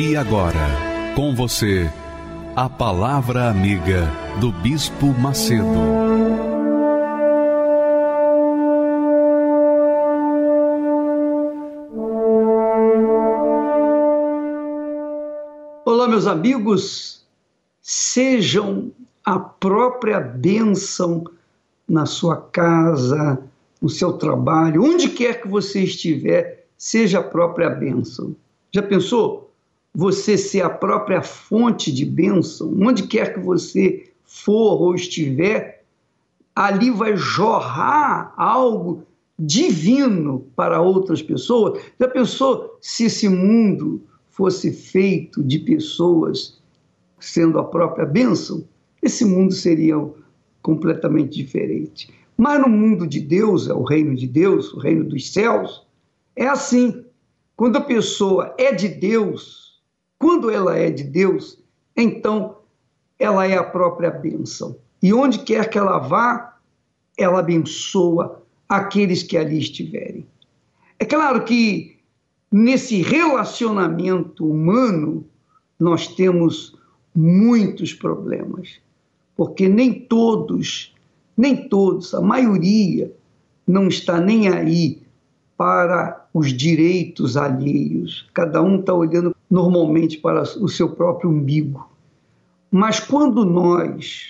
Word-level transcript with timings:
E 0.00 0.14
agora, 0.14 0.54
com 1.16 1.34
você, 1.34 1.90
a 2.54 2.70
Palavra 2.70 3.50
Amiga 3.50 4.08
do 4.40 4.52
Bispo 4.52 5.06
Macedo. 5.06 5.64
Olá, 15.84 16.06
meus 16.06 16.28
amigos, 16.28 17.26
sejam 17.82 18.92
a 19.24 19.36
própria 19.36 20.20
bênção 20.20 21.24
na 21.88 22.06
sua 22.06 22.36
casa, 22.36 23.42
no 23.82 23.88
seu 23.88 24.12
trabalho, 24.12 24.84
onde 24.84 25.08
quer 25.08 25.42
que 25.42 25.48
você 25.48 25.82
estiver, 25.82 26.68
seja 26.76 27.18
a 27.18 27.24
própria 27.24 27.68
bênção. 27.68 28.36
Já 28.72 28.80
pensou? 28.80 29.47
Você 29.94 30.36
ser 30.36 30.62
a 30.62 30.70
própria 30.70 31.22
fonte 31.22 31.92
de 31.92 32.04
bênção, 32.04 32.72
onde 32.80 33.06
quer 33.06 33.34
que 33.34 33.40
você 33.40 34.10
for 34.24 34.80
ou 34.82 34.94
estiver, 34.94 35.84
ali 36.54 36.90
vai 36.90 37.16
jorrar 37.16 38.32
algo 38.36 39.02
divino 39.38 40.46
para 40.56 40.80
outras 40.80 41.22
pessoas. 41.22 41.80
Já 41.98 42.08
pensou 42.08 42.76
se 42.80 43.04
esse 43.04 43.28
mundo 43.28 44.02
fosse 44.30 44.72
feito 44.72 45.42
de 45.42 45.58
pessoas 45.60 46.60
sendo 47.18 47.58
a 47.58 47.64
própria 47.64 48.04
bênção? 48.04 48.64
Esse 49.02 49.24
mundo 49.24 49.52
seria 49.52 49.96
completamente 50.62 51.36
diferente. 51.36 52.10
Mas 52.36 52.60
no 52.60 52.68
mundo 52.68 53.06
de 53.06 53.20
Deus, 53.20 53.68
é 53.68 53.72
o 53.72 53.82
reino 53.82 54.14
de 54.14 54.26
Deus, 54.26 54.72
o 54.72 54.78
reino 54.78 55.04
dos 55.04 55.32
céus, 55.32 55.86
é 56.36 56.46
assim. 56.46 57.04
Quando 57.56 57.76
a 57.76 57.80
pessoa 57.80 58.54
é 58.56 58.72
de 58.72 58.86
Deus, 58.88 59.67
quando 60.18 60.50
ela 60.50 60.76
é 60.76 60.90
de 60.90 61.04
Deus, 61.04 61.58
então 61.96 62.56
ela 63.18 63.46
é 63.46 63.56
a 63.56 63.64
própria 63.64 64.10
bênção. 64.10 64.76
E 65.02 65.12
onde 65.12 65.40
quer 65.40 65.68
que 65.70 65.78
ela 65.78 65.98
vá, 65.98 66.58
ela 67.16 67.40
abençoa 67.40 68.42
aqueles 68.68 69.22
que 69.22 69.36
ali 69.36 69.58
estiverem. 69.58 70.26
É 70.98 71.04
claro 71.04 71.44
que 71.44 71.96
nesse 72.50 73.00
relacionamento 73.02 74.44
humano 74.44 75.24
nós 75.78 76.08
temos 76.08 76.76
muitos 77.14 77.92
problemas, 77.92 78.80
porque 79.36 79.68
nem 79.68 79.92
todos, 79.92 80.94
nem 81.36 81.68
todos, 81.68 82.14
a 82.14 82.20
maioria 82.20 83.12
não 83.66 83.88
está 83.88 84.20
nem 84.20 84.48
aí 84.48 85.02
para 85.56 86.26
os 86.32 86.52
direitos 86.52 87.36
alheios. 87.36 88.28
Cada 88.32 88.62
um 88.62 88.80
está 88.80 88.94
olhando 88.94 89.34
normalmente 89.50 90.18
para 90.18 90.42
o 90.42 90.68
seu 90.68 90.90
próprio 90.90 91.30
umbigo. 91.30 91.88
Mas 92.70 93.00
quando 93.00 93.44
nós, 93.44 94.26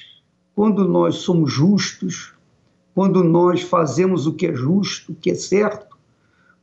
quando 0.54 0.86
nós 0.86 1.16
somos 1.16 1.52
justos, 1.52 2.32
quando 2.94 3.22
nós 3.24 3.62
fazemos 3.62 4.26
o 4.26 4.34
que 4.34 4.46
é 4.46 4.54
justo, 4.54 5.12
o 5.12 5.14
que 5.14 5.30
é 5.30 5.34
certo, 5.34 5.96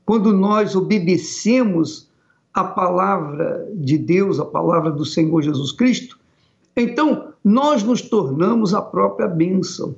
quando 0.06 0.34
nós 0.34 0.76
obedecemos 0.76 2.10
a 2.54 2.64
palavra 2.64 3.68
de 3.74 3.98
Deus, 3.98 4.40
a 4.40 4.46
palavra 4.46 4.92
do 4.92 5.04
Senhor 5.04 5.42
Jesus 5.42 5.72
Cristo, 5.72 6.18
então 6.76 7.34
nós 7.44 7.84
nos 7.84 8.02
tornamos 8.02 8.74
a 8.74 8.82
própria 8.82 9.28
bênção. 9.28 9.96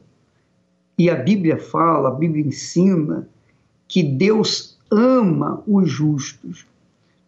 E 0.98 1.10
a 1.10 1.16
Bíblia 1.16 1.60
fala, 1.60 2.10
a 2.10 2.14
Bíblia 2.14 2.46
ensina 2.46 3.28
que 3.88 4.02
Deus 4.02 4.78
ama 4.92 5.62
os 5.68 5.90
justos. 5.90 6.66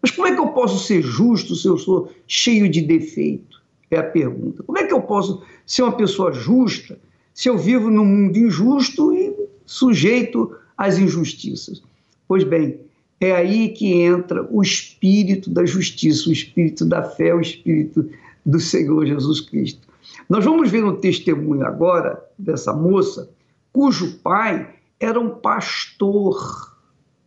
Mas 0.02 0.12
como 0.12 0.28
é 0.28 0.34
que 0.34 0.40
eu 0.40 0.48
posso 0.48 0.86
ser 0.86 1.02
justo 1.02 1.56
se 1.56 1.68
eu 1.68 1.78
sou 1.78 2.12
cheio 2.28 2.70
de 2.70 2.82
defeito? 2.82 3.60
É 3.92 3.98
a 3.98 4.04
pergunta. 4.04 4.64
Como 4.64 4.78
é 4.78 4.86
que 4.86 4.94
eu 4.94 5.02
posso 5.02 5.42
ser 5.66 5.84
uma 5.84 5.92
pessoa 5.92 6.32
justa 6.32 6.98
se 7.34 7.50
eu 7.50 7.58
vivo 7.58 7.90
num 7.90 8.06
mundo 8.06 8.38
injusto 8.38 9.14
e 9.14 9.36
sujeito 9.66 10.56
às 10.78 10.98
injustiças? 10.98 11.82
Pois 12.28 12.44
bem, 12.44 12.80
é 13.20 13.34
aí 13.34 13.70
que 13.70 13.94
entra 13.94 14.48
o 14.50 14.62
espírito 14.62 15.50
da 15.50 15.66
justiça, 15.66 16.30
o 16.30 16.34
espírito 16.34 16.86
da 16.86 17.04
fé, 17.04 17.34
o 17.34 17.42
espírito 17.42 18.10
do 18.46 18.60
Senhor 18.60 19.06
Jesus 19.06 19.42
Cristo. 19.42 19.88
Nós 20.30 20.46
vamos 20.46 20.70
ver 20.70 20.82
no 20.82 20.98
testemunho 20.98 21.66
agora 21.66 22.24
dessa 22.38 22.72
moça, 22.72 23.30
cujo 23.74 24.20
pai 24.20 24.76
era 25.00 25.20
um 25.20 25.30
pastor, 25.30 26.76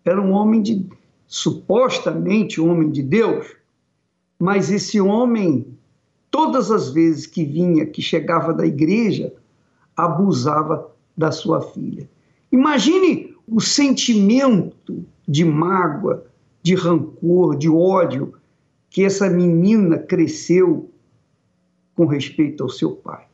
era 0.04 0.20
um 0.20 0.32
homem 0.32 0.62
de 0.62 0.86
supostamente 1.32 2.60
homem 2.60 2.90
de 2.90 3.02
Deus, 3.02 3.56
mas 4.38 4.70
esse 4.70 5.00
homem, 5.00 5.66
todas 6.30 6.70
as 6.70 6.90
vezes 6.90 7.26
que 7.26 7.42
vinha, 7.42 7.86
que 7.86 8.02
chegava 8.02 8.52
da 8.52 8.66
igreja, 8.66 9.32
abusava 9.96 10.92
da 11.16 11.32
sua 11.32 11.62
filha. 11.62 12.06
Imagine 12.52 13.34
o 13.48 13.62
sentimento 13.62 15.06
de 15.26 15.42
mágoa, 15.42 16.26
de 16.62 16.74
rancor, 16.74 17.56
de 17.56 17.70
ódio 17.70 18.34
que 18.90 19.02
essa 19.02 19.30
menina 19.30 19.96
cresceu 19.96 20.90
com 21.94 22.04
respeito 22.04 22.62
ao 22.62 22.68
seu 22.68 22.90
pai. 22.90 23.24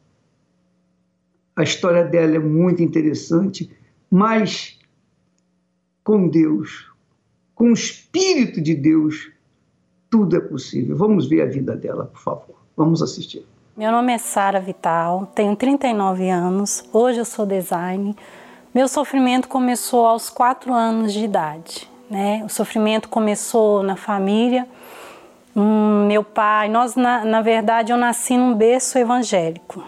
A 1.56 1.64
história 1.64 2.04
dela 2.04 2.36
é 2.36 2.38
muito 2.38 2.80
interessante, 2.80 3.68
mas 4.08 4.78
com 6.04 6.28
Deus, 6.28 6.88
com 7.58 7.70
o 7.70 7.72
Espírito 7.72 8.60
de 8.60 8.72
Deus, 8.72 9.32
tudo 10.08 10.36
é 10.36 10.40
possível. 10.40 10.96
Vamos 10.96 11.28
ver 11.28 11.42
a 11.42 11.46
vida 11.46 11.74
dela, 11.74 12.04
por 12.04 12.20
favor. 12.20 12.54
Vamos 12.76 13.02
assistir. 13.02 13.44
Meu 13.76 13.90
nome 13.90 14.12
é 14.12 14.18
Sara 14.18 14.60
Vital, 14.60 15.26
tenho 15.34 15.56
39 15.56 16.30
anos, 16.30 16.84
hoje 16.92 17.18
eu 17.18 17.24
sou 17.24 17.44
design. 17.44 18.14
Meu 18.72 18.86
sofrimento 18.86 19.48
começou 19.48 20.06
aos 20.06 20.30
4 20.30 20.72
anos 20.72 21.12
de 21.12 21.24
idade. 21.24 21.90
Né? 22.08 22.44
O 22.44 22.48
sofrimento 22.48 23.08
começou 23.08 23.82
na 23.82 23.96
família. 23.96 24.66
Hum, 25.56 26.06
meu 26.06 26.22
pai, 26.22 26.68
nós 26.68 26.94
na, 26.94 27.24
na 27.24 27.42
verdade 27.42 27.90
eu 27.90 27.96
nasci 27.96 28.36
num 28.36 28.54
berço 28.54 28.98
evangélico. 28.98 29.82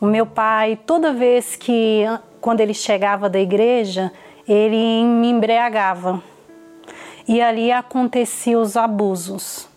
O 0.00 0.06
meu 0.06 0.24
pai, 0.24 0.78
toda 0.86 1.12
vez 1.12 1.54
que 1.54 2.04
quando 2.40 2.60
ele 2.60 2.72
chegava 2.72 3.28
da 3.28 3.38
igreja, 3.38 4.10
ele 4.46 5.04
me 5.04 5.28
embriagava 5.28 6.22
e 7.28 7.42
ali 7.42 7.70
aconteciam 7.70 8.62
os 8.62 8.76
abusos. 8.76 9.68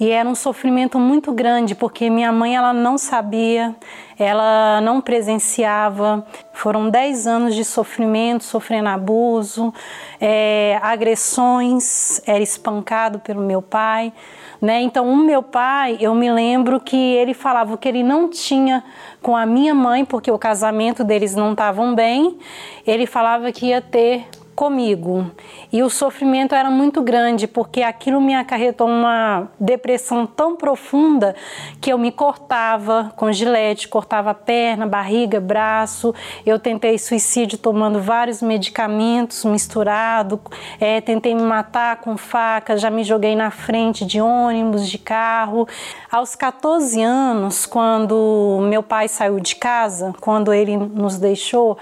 E 0.00 0.10
era 0.10 0.28
um 0.28 0.34
sofrimento 0.34 0.98
muito 0.98 1.30
grande, 1.30 1.72
porque 1.74 2.10
minha 2.10 2.32
mãe 2.32 2.56
ela 2.56 2.72
não 2.72 2.98
sabia, 2.98 3.76
ela 4.18 4.80
não 4.80 5.00
presenciava. 5.00 6.26
Foram 6.52 6.90
10 6.90 7.28
anos 7.28 7.54
de 7.54 7.64
sofrimento, 7.64 8.42
sofrendo 8.42 8.88
abuso, 8.88 9.72
é, 10.20 10.80
agressões, 10.82 12.20
era 12.26 12.42
espancado 12.42 13.20
pelo 13.20 13.40
meu 13.40 13.62
pai. 13.62 14.12
Né? 14.60 14.80
Então, 14.80 15.08
o 15.08 15.16
meu 15.16 15.42
pai, 15.42 15.96
eu 16.00 16.12
me 16.12 16.30
lembro 16.32 16.80
que 16.80 16.96
ele 16.96 17.34
falava 17.34 17.76
que 17.76 17.86
ele 17.86 18.02
não 18.02 18.28
tinha 18.28 18.82
com 19.22 19.36
a 19.36 19.46
minha 19.46 19.74
mãe, 19.74 20.04
porque 20.04 20.30
o 20.30 20.38
casamento 20.38 21.04
deles 21.04 21.36
não 21.36 21.52
estavam 21.52 21.94
bem, 21.94 22.36
ele 22.84 23.06
falava 23.06 23.52
que 23.52 23.66
ia 23.66 23.80
ter 23.80 24.26
comigo. 24.54 25.30
E 25.72 25.82
o 25.82 25.90
sofrimento 25.90 26.54
era 26.54 26.70
muito 26.70 27.02
grande, 27.02 27.46
porque 27.46 27.82
aquilo 27.82 28.20
me 28.20 28.34
acarretou 28.34 28.86
uma 28.86 29.48
depressão 29.58 30.26
tão 30.26 30.56
profunda 30.56 31.34
que 31.80 31.92
eu 31.92 31.98
me 31.98 32.12
cortava 32.12 33.12
com 33.16 33.30
gilete, 33.32 33.88
cortava 33.88 34.32
perna, 34.32 34.86
barriga, 34.86 35.40
braço. 35.40 36.14
Eu 36.46 36.58
tentei 36.58 36.98
suicídio 36.98 37.58
tomando 37.58 38.00
vários 38.00 38.40
medicamentos 38.40 39.44
misturados, 39.44 40.38
é, 40.80 41.00
tentei 41.00 41.34
me 41.34 41.42
matar 41.42 41.96
com 41.96 42.16
faca, 42.16 42.76
já 42.76 42.90
me 42.90 43.02
joguei 43.04 43.34
na 43.34 43.50
frente 43.50 44.04
de 44.04 44.20
ônibus, 44.20 44.88
de 44.88 44.98
carro. 44.98 45.66
Aos 46.10 46.36
14 46.36 47.02
anos, 47.02 47.66
quando 47.66 48.60
meu 48.68 48.82
pai 48.82 49.08
saiu 49.08 49.40
de 49.40 49.56
casa, 49.56 50.14
quando 50.20 50.52
ele 50.52 50.76
nos 50.76 51.18
deixou, 51.18 51.76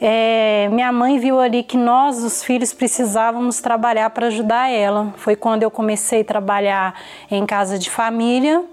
é, 0.00 0.66
minha 0.72 0.90
mãe 0.90 1.18
viu 1.18 1.38
ali 1.38 1.62
que 1.62 1.76
nós, 1.76 2.22
os 2.24 2.42
filhos, 2.42 2.72
precisávamos 2.72 3.60
trabalhar 3.60 4.08
para 4.10 4.28
ajudar 4.28 4.70
ela. 4.70 5.12
Foi 5.18 5.36
quando 5.36 5.62
eu 5.62 5.70
comecei 5.70 6.22
a 6.22 6.24
trabalhar 6.24 6.94
em 7.30 7.44
casa 7.44 7.78
de 7.78 7.90
família. 7.90 8.64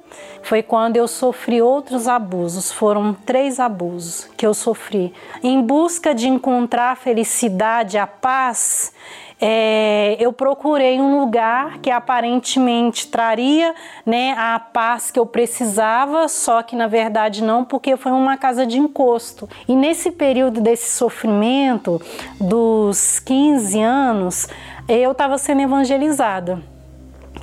Foi 0.41 0.63
quando 0.63 0.95
eu 0.95 1.05
sofri 1.05 1.61
outros 1.61 2.07
abusos. 2.07 2.71
Foram 2.71 3.13
três 3.13 3.59
abusos 3.59 4.29
que 4.37 4.45
eu 4.47 4.53
sofri. 4.53 5.13
Em 5.43 5.61
busca 5.61 6.15
de 6.15 6.29
encontrar 6.29 6.91
a 6.91 6.95
felicidade, 6.95 7.97
a 7.97 8.07
paz, 8.07 8.93
é, 9.39 10.17
eu 10.19 10.33
procurei 10.33 10.99
um 10.99 11.19
lugar 11.19 11.77
que 11.79 11.91
aparentemente 11.91 13.07
traria 13.07 13.73
né, 14.05 14.33
a 14.37 14.59
paz 14.59 15.11
que 15.11 15.19
eu 15.19 15.25
precisava, 15.25 16.27
só 16.27 16.63
que 16.63 16.75
na 16.75 16.87
verdade 16.87 17.43
não, 17.43 17.63
porque 17.63 17.95
foi 17.95 18.11
uma 18.11 18.37
casa 18.37 18.65
de 18.65 18.79
encosto. 18.79 19.47
E 19.67 19.75
nesse 19.75 20.11
período 20.11 20.59
desse 20.59 20.89
sofrimento, 20.91 22.01
dos 22.39 23.19
15 23.19 23.81
anos, 23.81 24.47
eu 24.87 25.11
estava 25.11 25.37
sendo 25.37 25.61
evangelizada 25.61 26.76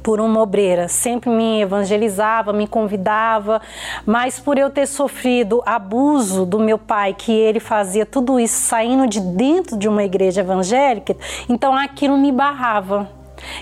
por 0.04 0.20
uma 0.20 0.42
obreira, 0.42 0.86
sempre 0.86 1.30
me 1.30 1.62
evangelizava, 1.62 2.52
me 2.52 2.68
convidava, 2.68 3.62
mas 4.04 4.38
por 4.38 4.58
eu 4.58 4.68
ter 4.68 4.86
sofrido 4.86 5.62
abuso 5.64 6.44
do 6.44 6.60
meu 6.60 6.76
pai, 6.76 7.14
que 7.14 7.32
ele 7.32 7.58
fazia 7.58 8.04
tudo 8.04 8.38
isso 8.38 8.60
saindo 8.60 9.06
de 9.06 9.18
dentro 9.18 9.78
de 9.78 9.88
uma 9.88 10.04
igreja 10.04 10.42
evangélica, 10.42 11.16
então 11.48 11.74
aquilo 11.74 12.18
me 12.18 12.30
barrava. 12.30 13.08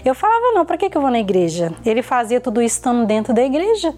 Eu 0.05 0.17
falava, 0.17 0.53
não, 0.53 0.67
para 0.67 0.77
que, 0.77 0.91
eu 0.93 1.01
vou 1.01 1.13
na 1.13 1.21
igreja? 1.21 1.73
Ele 1.87 2.03
fazia 2.03 2.41
tudo 2.41 2.61
isso 2.61 2.77
estando 2.77 3.07
dentro 3.07 3.33
da 3.33 3.43
igreja. 3.43 3.95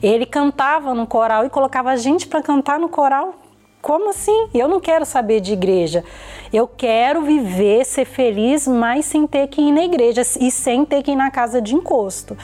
Ele 0.00 0.24
cantava 0.24 0.94
no 0.94 1.06
coral 1.06 1.44
e 1.44 1.50
colocava 1.50 1.96
gente 1.96 2.28
para 2.28 2.40
cantar 2.40 2.78
no 2.78 2.88
coral. 2.88 3.34
Como 3.82 4.10
assim? 4.10 4.48
Eu 4.54 4.68
não 4.68 4.80
quero 4.80 5.04
saber 5.04 5.40
de 5.40 5.52
igreja. 5.52 6.04
Eu 6.52 6.66
quero 6.66 7.22
viver, 7.22 7.84
ser 7.84 8.04
feliz, 8.04 8.66
mas 8.66 9.04
sem 9.04 9.26
ter 9.26 9.46
que 9.48 9.60
ir 9.60 9.72
na 9.72 9.84
igreja 9.84 10.22
e 10.40 10.50
sem 10.50 10.84
ter 10.84 11.02
que 11.02 11.12
ir 11.12 11.16
na 11.16 11.30
casa 11.30 11.60
de 11.60 11.74
encosto. 11.74 12.36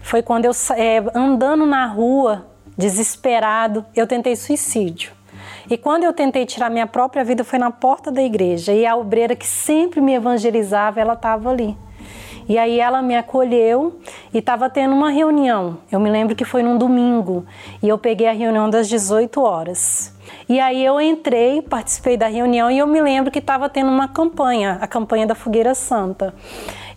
Foi 0.00 0.22
quando 0.22 0.44
eu, 0.44 0.52
é, 0.76 1.02
andando 1.14 1.66
na 1.66 1.86
rua, 1.86 2.46
desesperado, 2.76 3.84
eu 3.94 4.06
tentei 4.06 4.36
suicídio. 4.36 5.12
E 5.70 5.76
quando 5.76 6.04
eu 6.04 6.12
tentei 6.12 6.46
tirar 6.46 6.70
minha 6.70 6.86
própria 6.86 7.22
vida, 7.24 7.44
foi 7.44 7.58
na 7.58 7.70
porta 7.70 8.10
da 8.10 8.22
igreja. 8.22 8.72
E 8.72 8.86
a 8.86 8.96
obreira 8.96 9.36
que 9.36 9.46
sempre 9.46 10.00
me 10.00 10.14
evangelizava, 10.14 11.00
ela 11.00 11.12
estava 11.12 11.50
ali. 11.50 11.76
E 12.48 12.56
aí 12.56 12.80
ela 12.80 13.02
me 13.02 13.14
acolheu 13.14 14.00
e 14.32 14.38
estava 14.38 14.70
tendo 14.70 14.94
uma 14.94 15.10
reunião. 15.10 15.78
Eu 15.92 16.00
me 16.00 16.08
lembro 16.08 16.34
que 16.34 16.44
foi 16.44 16.62
num 16.62 16.78
domingo. 16.78 17.44
E 17.82 17.88
eu 17.88 17.98
peguei 17.98 18.26
a 18.26 18.32
reunião 18.32 18.70
das 18.70 18.88
18 18.88 19.42
horas. 19.42 20.16
E 20.48 20.58
aí 20.58 20.82
eu 20.82 20.98
entrei, 21.00 21.60
participei 21.60 22.16
da 22.16 22.26
reunião 22.26 22.70
e 22.70 22.78
eu 22.78 22.86
me 22.86 23.00
lembro 23.00 23.30
que 23.30 23.38
estava 23.38 23.68
tendo 23.68 23.90
uma 23.90 24.08
campanha, 24.08 24.78
a 24.80 24.86
campanha 24.86 25.26
da 25.26 25.34
Fogueira 25.34 25.74
Santa. 25.74 26.34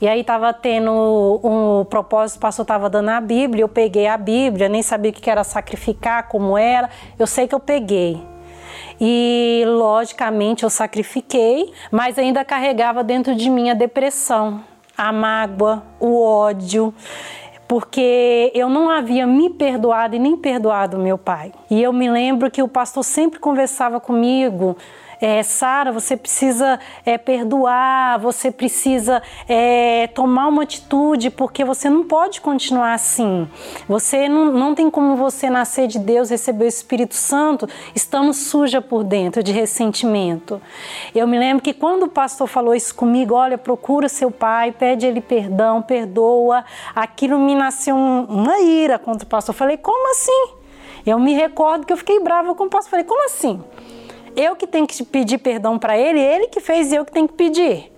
E 0.01 0.07
aí 0.07 0.21
estava 0.21 0.53
tendo 0.53 1.39
um 1.43 1.85
propósito, 1.85 2.37
o 2.37 2.39
pastor 2.39 2.63
estava 2.63 2.89
dando 2.89 3.09
a 3.09 3.21
Bíblia, 3.21 3.63
eu 3.63 3.69
peguei 3.69 4.07
a 4.07 4.17
Bíblia, 4.17 4.69
nem 4.69 4.81
sabia 4.81 5.11
o 5.11 5.13
que 5.13 5.29
era 5.29 5.43
sacrificar, 5.43 6.27
como 6.27 6.57
era. 6.57 6.89
Eu 7.19 7.27
sei 7.27 7.47
que 7.47 7.53
eu 7.53 7.59
peguei. 7.59 8.21
E 8.99 9.63
logicamente 9.67 10.63
eu 10.63 10.69
sacrifiquei, 10.69 11.73
mas 11.91 12.17
ainda 12.17 12.45
carregava 12.45 13.03
dentro 13.03 13.35
de 13.35 13.49
mim 13.49 13.69
a 13.69 13.73
depressão, 13.73 14.63
a 14.97 15.11
mágoa, 15.11 15.83
o 15.99 16.23
ódio 16.23 16.93
porque 17.71 18.51
eu 18.53 18.67
não 18.67 18.89
havia 18.89 19.25
me 19.25 19.49
perdoado 19.49 20.13
e 20.13 20.19
nem 20.19 20.35
perdoado 20.35 20.99
meu 20.99 21.17
pai. 21.17 21.53
E 21.69 21.81
eu 21.81 21.93
me 21.93 22.11
lembro 22.11 22.51
que 22.51 22.61
o 22.61 22.67
pastor 22.67 23.01
sempre 23.01 23.39
conversava 23.39 23.97
comigo 23.97 24.75
é, 25.21 25.43
Sara, 25.43 25.91
você 25.91 26.17
precisa 26.17 26.79
é, 27.05 27.15
perdoar, 27.15 28.19
você 28.19 28.49
precisa 28.49 29.21
é, 29.47 30.07
tomar 30.07 30.47
uma 30.47 30.63
atitude, 30.63 31.29
porque 31.29 31.63
você 31.63 31.89
não 31.89 32.03
pode 32.03 32.41
continuar 32.41 32.93
assim. 32.93 33.47
Você 33.87 34.27
não, 34.27 34.51
não 34.51 34.73
tem 34.73 34.89
como 34.89 35.15
você 35.15 35.47
nascer 35.47 35.87
de 35.87 35.99
Deus, 35.99 36.31
receber 36.31 36.65
o 36.65 36.67
Espírito 36.67 37.13
Santo, 37.13 37.69
estando 37.93 38.33
suja 38.33 38.81
por 38.81 39.03
dentro 39.03 39.43
de 39.43 39.51
ressentimento. 39.51 40.59
Eu 41.13 41.27
me 41.27 41.37
lembro 41.37 41.63
que 41.63 41.73
quando 41.73 42.03
o 42.03 42.09
pastor 42.09 42.47
falou 42.47 42.73
isso 42.73 42.95
comigo, 42.95 43.35
olha, 43.35 43.59
procura 43.59 44.09
seu 44.09 44.31
pai, 44.31 44.71
pede 44.71 45.05
ele 45.05 45.21
perdão, 45.21 45.83
perdoa, 45.83 46.65
aquilo 46.95 47.37
me 47.37 47.53
nasceu 47.53 47.95
um, 47.95 48.23
uma 48.23 48.59
ira 48.59 48.97
contra 48.97 49.23
o 49.23 49.29
pastor. 49.29 49.53
Eu 49.53 49.57
falei, 49.57 49.77
como 49.77 50.09
assim? 50.11 50.55
Eu 51.05 51.19
me 51.19 51.33
recordo 51.33 51.85
que 51.85 51.93
eu 51.93 51.97
fiquei 51.97 52.19
brava 52.19 52.55
com 52.55 52.65
o 52.65 52.69
pastor. 52.69 52.91
Falei, 52.91 53.05
como 53.05 53.25
assim? 53.25 53.61
Eu 54.35 54.55
que 54.55 54.67
tenho 54.67 54.87
que 54.87 55.03
pedir 55.03 55.37
perdão 55.37 55.77
para 55.77 55.97
ele, 55.97 56.19
ele 56.19 56.47
que 56.47 56.59
fez 56.59 56.91
eu 56.91 57.05
que 57.05 57.11
tenho 57.11 57.27
que 57.27 57.33
pedir. 57.33 57.91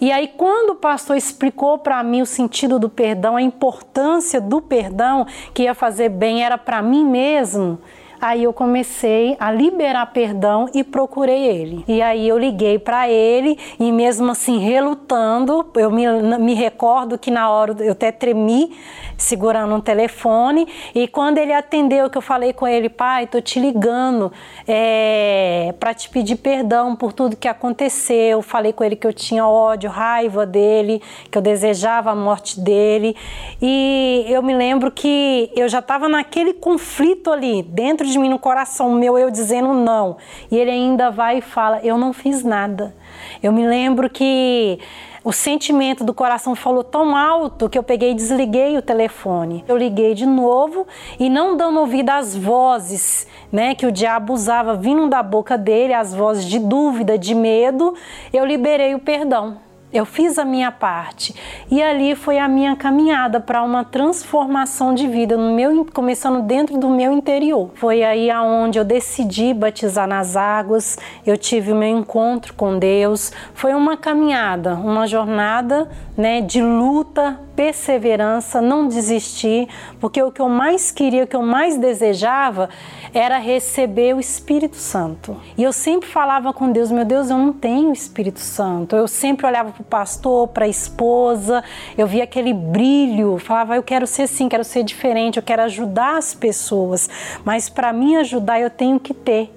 E 0.00 0.12
aí, 0.12 0.28
quando 0.36 0.70
o 0.70 0.74
pastor 0.74 1.16
explicou 1.16 1.78
para 1.78 2.02
mim 2.02 2.20
o 2.20 2.26
sentido 2.26 2.78
do 2.78 2.88
perdão, 2.88 3.36
a 3.36 3.42
importância 3.42 4.40
do 4.40 4.60
perdão, 4.60 5.26
que 5.54 5.62
ia 5.62 5.74
fazer 5.74 6.10
bem 6.10 6.44
era 6.44 6.58
para 6.58 6.82
mim 6.82 7.04
mesmo, 7.04 7.78
Aí 8.20 8.44
eu 8.44 8.52
comecei 8.52 9.36
a 9.38 9.50
liberar 9.50 10.06
perdão 10.06 10.68
e 10.74 10.82
procurei 10.82 11.46
ele. 11.46 11.84
E 11.86 12.00
aí 12.00 12.28
eu 12.28 12.38
liguei 12.38 12.78
para 12.78 13.08
ele 13.08 13.58
e 13.78 13.92
mesmo 13.92 14.30
assim 14.30 14.58
relutando, 14.58 15.66
eu 15.76 15.90
me, 15.90 16.06
me 16.38 16.54
recordo 16.54 17.18
que 17.18 17.30
na 17.30 17.50
hora 17.50 17.74
eu 17.80 17.92
até 17.92 18.10
tremi 18.10 18.76
segurando 19.16 19.74
um 19.74 19.80
telefone 19.80 20.68
e 20.94 21.08
quando 21.08 21.38
ele 21.38 21.52
atendeu 21.52 22.10
que 22.10 22.18
eu 22.18 22.22
falei 22.22 22.52
com 22.52 22.66
ele, 22.66 22.88
pai, 22.88 23.26
tô 23.26 23.40
te 23.40 23.58
ligando 23.58 24.30
é, 24.66 25.74
para 25.80 25.94
te 25.94 26.08
pedir 26.08 26.36
perdão 26.36 26.94
por 26.94 27.12
tudo 27.12 27.36
que 27.36 27.48
aconteceu. 27.48 28.42
Falei 28.42 28.72
com 28.72 28.84
ele 28.84 28.96
que 28.96 29.06
eu 29.06 29.12
tinha 29.12 29.46
ódio, 29.46 29.90
raiva 29.90 30.44
dele, 30.44 31.02
que 31.30 31.38
eu 31.38 31.42
desejava 31.42 32.10
a 32.10 32.14
morte 32.14 32.60
dele 32.60 33.16
e 33.60 34.24
eu 34.28 34.42
me 34.42 34.54
lembro 34.54 34.90
que 34.90 35.50
eu 35.56 35.68
já 35.68 35.78
estava 35.78 36.08
naquele 36.08 36.52
conflito 36.52 37.30
ali 37.30 37.62
dentro 37.62 38.05
dentro 38.06 38.12
de 38.12 38.18
mim, 38.18 38.28
no 38.28 38.38
coração 38.38 38.92
meu, 38.92 39.18
eu 39.18 39.30
dizendo 39.30 39.74
não. 39.74 40.16
E 40.50 40.56
ele 40.56 40.70
ainda 40.70 41.10
vai 41.10 41.38
e 41.38 41.40
fala: 41.40 41.80
Eu 41.82 41.98
não 41.98 42.12
fiz 42.12 42.44
nada. 42.44 42.94
Eu 43.42 43.52
me 43.52 43.66
lembro 43.66 44.08
que 44.08 44.78
o 45.24 45.32
sentimento 45.32 46.04
do 46.04 46.14
coração 46.14 46.54
falou 46.54 46.84
tão 46.84 47.16
alto 47.16 47.68
que 47.68 47.76
eu 47.76 47.82
peguei 47.82 48.12
e 48.12 48.14
desliguei 48.14 48.78
o 48.78 48.82
telefone. 48.82 49.64
Eu 49.66 49.76
liguei 49.76 50.14
de 50.14 50.24
novo 50.24 50.86
e 51.18 51.28
não 51.28 51.56
dando 51.56 51.80
ouvido 51.80 52.10
às 52.10 52.36
vozes, 52.36 53.26
né, 53.50 53.74
que 53.74 53.86
o 53.86 53.92
diabo 53.92 54.32
usava 54.32 54.76
vindo 54.76 55.08
da 55.08 55.22
boca 55.22 55.58
dele, 55.58 55.92
as 55.92 56.14
vozes 56.14 56.44
de 56.44 56.60
dúvida, 56.60 57.18
de 57.18 57.34
medo, 57.34 57.94
eu 58.32 58.44
liberei 58.44 58.94
o 58.94 59.00
perdão. 59.00 59.65
Eu 59.96 60.04
fiz 60.04 60.38
a 60.38 60.44
minha 60.44 60.70
parte 60.70 61.34
e 61.70 61.82
ali 61.82 62.14
foi 62.14 62.38
a 62.38 62.46
minha 62.46 62.76
caminhada 62.76 63.40
para 63.40 63.62
uma 63.62 63.82
transformação 63.82 64.94
de 64.94 65.06
vida 65.06 65.36
no 65.36 65.54
meu 65.54 65.86
começando 65.86 66.42
dentro 66.42 66.76
do 66.78 66.90
meu 66.90 67.12
interior. 67.12 67.70
Foi 67.74 68.02
aí 68.02 68.30
aonde 68.30 68.78
eu 68.78 68.84
decidi 68.84 69.54
batizar 69.54 70.06
nas 70.06 70.36
águas, 70.36 70.98
eu 71.24 71.38
tive 71.38 71.72
o 71.72 71.76
meu 71.76 71.88
encontro 71.88 72.52
com 72.52 72.78
Deus. 72.78 73.32
Foi 73.54 73.72
uma 73.72 73.96
caminhada, 73.96 74.74
uma 74.74 75.06
jornada, 75.06 75.88
né, 76.16 76.40
de 76.40 76.60
luta 76.60 77.40
perseverança, 77.56 78.60
não 78.60 78.86
desistir, 78.86 79.66
porque 79.98 80.22
o 80.22 80.30
que 80.30 80.42
eu 80.42 80.48
mais 80.48 80.92
queria, 80.92 81.24
o 81.24 81.26
que 81.26 81.34
eu 81.34 81.42
mais 81.42 81.78
desejava 81.78 82.68
era 83.14 83.38
receber 83.38 84.14
o 84.14 84.20
Espírito 84.20 84.76
Santo. 84.76 85.40
E 85.56 85.62
eu 85.62 85.72
sempre 85.72 86.08
falava 86.08 86.52
com 86.52 86.70
Deus: 86.70 86.90
meu 86.90 87.04
Deus, 87.04 87.30
eu 87.30 87.38
não 87.38 87.52
tenho 87.52 87.92
Espírito 87.92 88.40
Santo. 88.40 88.94
Eu 88.94 89.08
sempre 89.08 89.46
olhava 89.46 89.70
para 89.72 89.80
o 89.80 89.85
pastor, 89.88 90.48
para 90.48 90.64
a 90.64 90.68
esposa, 90.68 91.62
eu 91.96 92.06
via 92.06 92.24
aquele 92.24 92.52
brilho, 92.52 93.38
falava: 93.38 93.76
eu 93.76 93.82
quero 93.82 94.06
ser 94.06 94.22
assim, 94.22 94.48
quero 94.48 94.64
ser 94.64 94.82
diferente, 94.82 95.36
eu 95.36 95.42
quero 95.42 95.62
ajudar 95.62 96.16
as 96.16 96.34
pessoas, 96.34 97.08
mas 97.44 97.68
para 97.68 97.92
me 97.92 98.16
ajudar 98.16 98.60
eu 98.60 98.70
tenho 98.70 99.00
que 99.00 99.14
ter 99.14 99.52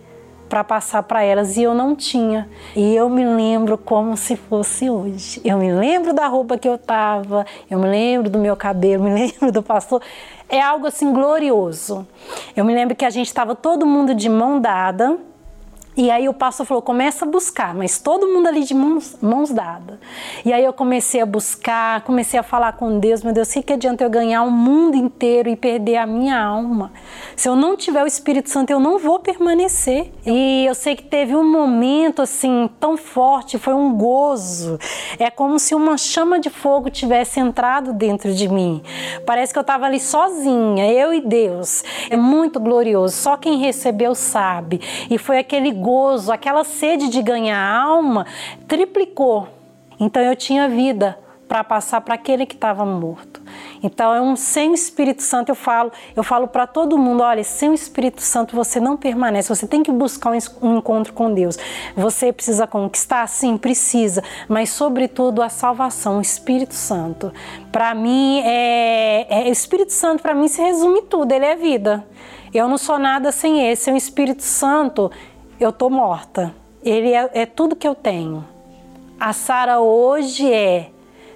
para 0.49 0.63
passar 0.63 1.03
para 1.03 1.21
elas 1.21 1.55
e 1.55 1.63
eu 1.63 1.75
não 1.75 1.95
tinha. 1.95 2.49
E 2.75 2.95
eu 2.95 3.07
me 3.07 3.23
lembro 3.23 3.77
como 3.77 4.17
se 4.17 4.35
fosse 4.35 4.89
hoje. 4.89 5.39
Eu 5.45 5.59
me 5.59 5.71
lembro 5.71 6.11
da 6.11 6.25
roupa 6.27 6.57
que 6.57 6.67
eu 6.67 6.77
tava, 6.77 7.45
eu 7.69 7.77
me 7.77 7.87
lembro 7.87 8.29
do 8.29 8.39
meu 8.39 8.55
cabelo, 8.55 9.03
me 9.05 9.13
lembro 9.13 9.51
do 9.51 9.61
pastor. 9.61 10.01
É 10.49 10.59
algo 10.59 10.87
assim 10.87 11.13
glorioso. 11.13 12.07
Eu 12.55 12.65
me 12.65 12.73
lembro 12.73 12.95
que 12.95 13.05
a 13.05 13.09
gente 13.11 13.27
estava 13.27 13.53
todo 13.53 13.85
mundo 13.85 14.15
de 14.15 14.27
mão 14.27 14.59
dada 14.59 15.19
e 15.97 16.09
aí 16.09 16.29
o 16.29 16.33
pastor 16.33 16.65
falou: 16.65 16.81
começa 16.81 17.25
a 17.25 17.27
buscar, 17.27 17.73
mas 17.73 17.99
todo 17.99 18.27
mundo 18.27 18.47
ali 18.47 18.63
de 18.63 18.73
mãos, 18.73 19.17
mãos 19.21 19.49
dadas. 19.49 19.97
E 20.45 20.53
aí 20.53 20.63
eu 20.63 20.71
comecei 20.71 21.19
a 21.19 21.25
buscar, 21.25 22.01
comecei 22.01 22.39
a 22.39 22.43
falar 22.43 22.73
com 22.73 22.99
Deus: 22.99 23.23
meu 23.23 23.33
Deus, 23.33 23.53
o 23.53 23.63
que 23.63 23.73
adianta 23.73 24.03
eu 24.03 24.09
ganhar 24.09 24.43
o 24.43 24.51
mundo 24.51 24.95
inteiro 24.95 25.49
e 25.49 25.55
perder 25.55 25.97
a 25.97 26.05
minha 26.05 26.41
alma? 26.41 26.91
Se 27.35 27.49
eu 27.49 27.55
não 27.55 27.75
tiver 27.75 28.03
o 28.03 28.07
Espírito 28.07 28.49
Santo, 28.49 28.69
eu 28.69 28.79
não 28.79 28.97
vou 28.97 29.19
permanecer. 29.19 30.11
E 30.25 30.65
eu 30.65 30.75
sei 30.75 30.95
que 30.95 31.03
teve 31.03 31.35
um 31.35 31.43
momento 31.43 32.21
assim 32.21 32.69
tão 32.79 32.95
forte, 32.95 33.57
foi 33.57 33.73
um 33.73 33.93
gozo. 33.93 34.79
É 35.17 35.29
como 35.29 35.59
se 35.59 35.75
uma 35.75 35.97
chama 35.97 36.39
de 36.39 36.49
fogo 36.49 36.89
tivesse 36.89 37.39
entrado 37.39 37.93
dentro 37.93 38.33
de 38.33 38.47
mim. 38.47 38.81
Parece 39.25 39.51
que 39.51 39.59
eu 39.59 39.61
estava 39.61 39.85
ali 39.85 39.99
sozinha, 39.99 40.89
eu 40.91 41.13
e 41.13 41.19
Deus. 41.19 41.83
É 42.09 42.15
muito 42.15 42.59
glorioso, 42.59 43.15
só 43.15 43.35
quem 43.35 43.57
recebeu 43.57 44.15
sabe. 44.15 44.79
E 45.09 45.17
foi 45.17 45.39
aquele 45.39 45.71
gozo, 45.89 46.31
aquela 46.31 46.63
sede 46.63 47.09
de 47.09 47.19
ganhar 47.19 47.59
alma 47.59 48.27
triplicou. 48.67 49.47
Então 49.99 50.21
eu 50.21 50.35
tinha 50.35 50.69
vida 50.69 51.17
para 51.47 51.63
passar 51.63 52.01
para 52.01 52.13
aquele 52.13 52.45
que 52.45 52.53
estava 52.53 52.85
morto. 52.85 53.41
Então 53.81 54.13
é 54.13 54.21
um 54.21 54.35
sem 54.35 54.69
o 54.69 54.75
Espírito 54.75 55.23
Santo 55.23 55.49
eu 55.49 55.55
falo, 55.55 55.91
eu 56.15 56.23
falo 56.23 56.47
para 56.47 56.67
todo 56.67 56.95
mundo, 56.95 57.23
olha, 57.23 57.43
sem 57.43 57.69
o 57.69 57.73
Espírito 57.73 58.21
Santo 58.21 58.55
você 58.55 58.79
não 58.79 58.95
permanece, 58.95 59.49
você 59.49 59.65
tem 59.65 59.81
que 59.81 59.91
buscar 59.91 60.31
um 60.61 60.77
encontro 60.77 61.11
com 61.11 61.33
Deus. 61.33 61.57
Você 61.95 62.31
precisa 62.31 62.67
conquistar, 62.67 63.25
sim, 63.27 63.57
precisa, 63.57 64.23
mas 64.47 64.69
sobretudo 64.69 65.41
a 65.41 65.49
salvação, 65.49 66.19
o 66.19 66.21
Espírito 66.21 66.75
Santo. 66.75 67.33
Para 67.71 67.95
mim 67.95 68.41
é, 68.45 69.25
é 69.27 69.49
Espírito 69.49 69.91
Santo 69.91 70.21
para 70.21 70.35
mim 70.35 70.47
se 70.47 70.61
resume 70.61 71.01
tudo, 71.01 71.31
ele 71.31 71.45
é 71.45 71.55
vida. 71.55 72.05
Eu 72.53 72.67
não 72.67 72.77
sou 72.77 72.97
nada 72.97 73.31
sem 73.31 73.69
esse, 73.69 73.83
sem 73.83 73.93
o 73.93 73.97
Espírito 73.97 74.43
Santo 74.43 75.11
eu 75.59 75.73
tô 75.73 75.89
morta. 75.89 76.53
Ele 76.83 77.13
é, 77.13 77.29
é 77.33 77.45
tudo 77.45 77.75
que 77.75 77.87
eu 77.87 77.93
tenho. 77.93 78.45
A 79.19 79.33
Sara 79.33 79.79
hoje 79.79 80.51
é 80.51 80.91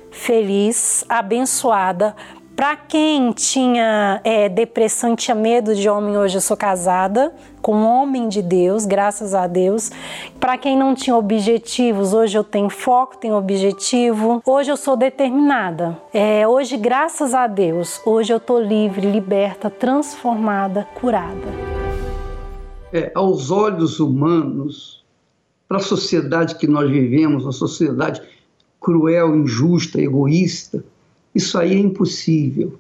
feliz, 0.10 1.03
abençoada. 1.10 2.15
Para 2.56 2.75
quem 2.75 3.32
tinha 3.32 4.22
é, 4.24 4.48
depressão 4.48 5.15
tinha 5.15 5.34
medo 5.34 5.75
de 5.75 5.89
homem, 5.89 6.18
hoje 6.18 6.38
eu 6.38 6.42
sou 6.42 6.56
casada 6.56 7.34
com 7.62 7.75
um 7.75 7.86
homem 7.86 8.27
de 8.30 8.42
Deus, 8.42 8.86
graças 8.86 9.34
a 9.34 9.48
Deus. 9.48 9.92
Para 10.39 10.58
quem 10.58 10.77
não 10.77 10.94
tinha 10.94 11.15
objetivos, 11.15 12.13
hoje 12.13 12.38
eu 12.38 12.44
tenho 12.44 12.70
foco, 12.70 13.18
tenho 13.18 13.36
objetivo. 13.36 14.42
Hoje 14.46 14.72
eu 14.72 14.77
sou 14.77 14.96
determinada. 14.96 15.98
É, 16.13 16.48
hoje, 16.48 16.77
graças 16.77 17.34
a 17.34 17.48
Deus, 17.48 18.00
hoje 18.06 18.32
eu 18.32 18.38
estou 18.38 18.62
livre, 18.62 19.10
liberta, 19.10 19.70
transformada, 19.70 20.88
curada. 20.94 21.82
É, 22.95 23.12
aos 23.15 23.50
olhos 23.50 24.00
humanos, 24.00 25.03
para 25.67 25.77
a 25.77 25.81
sociedade 25.81 26.53
que 26.59 26.67
nós 26.67 26.88
vivemos, 26.91 27.43
uma 27.43 27.51
sociedade 27.51 28.21
cruel, 28.79 29.35
injusta, 29.35 30.00
egoísta, 30.00 30.85
isso 31.33 31.57
aí 31.57 31.73
é 31.73 31.79
impossível. 31.79 32.77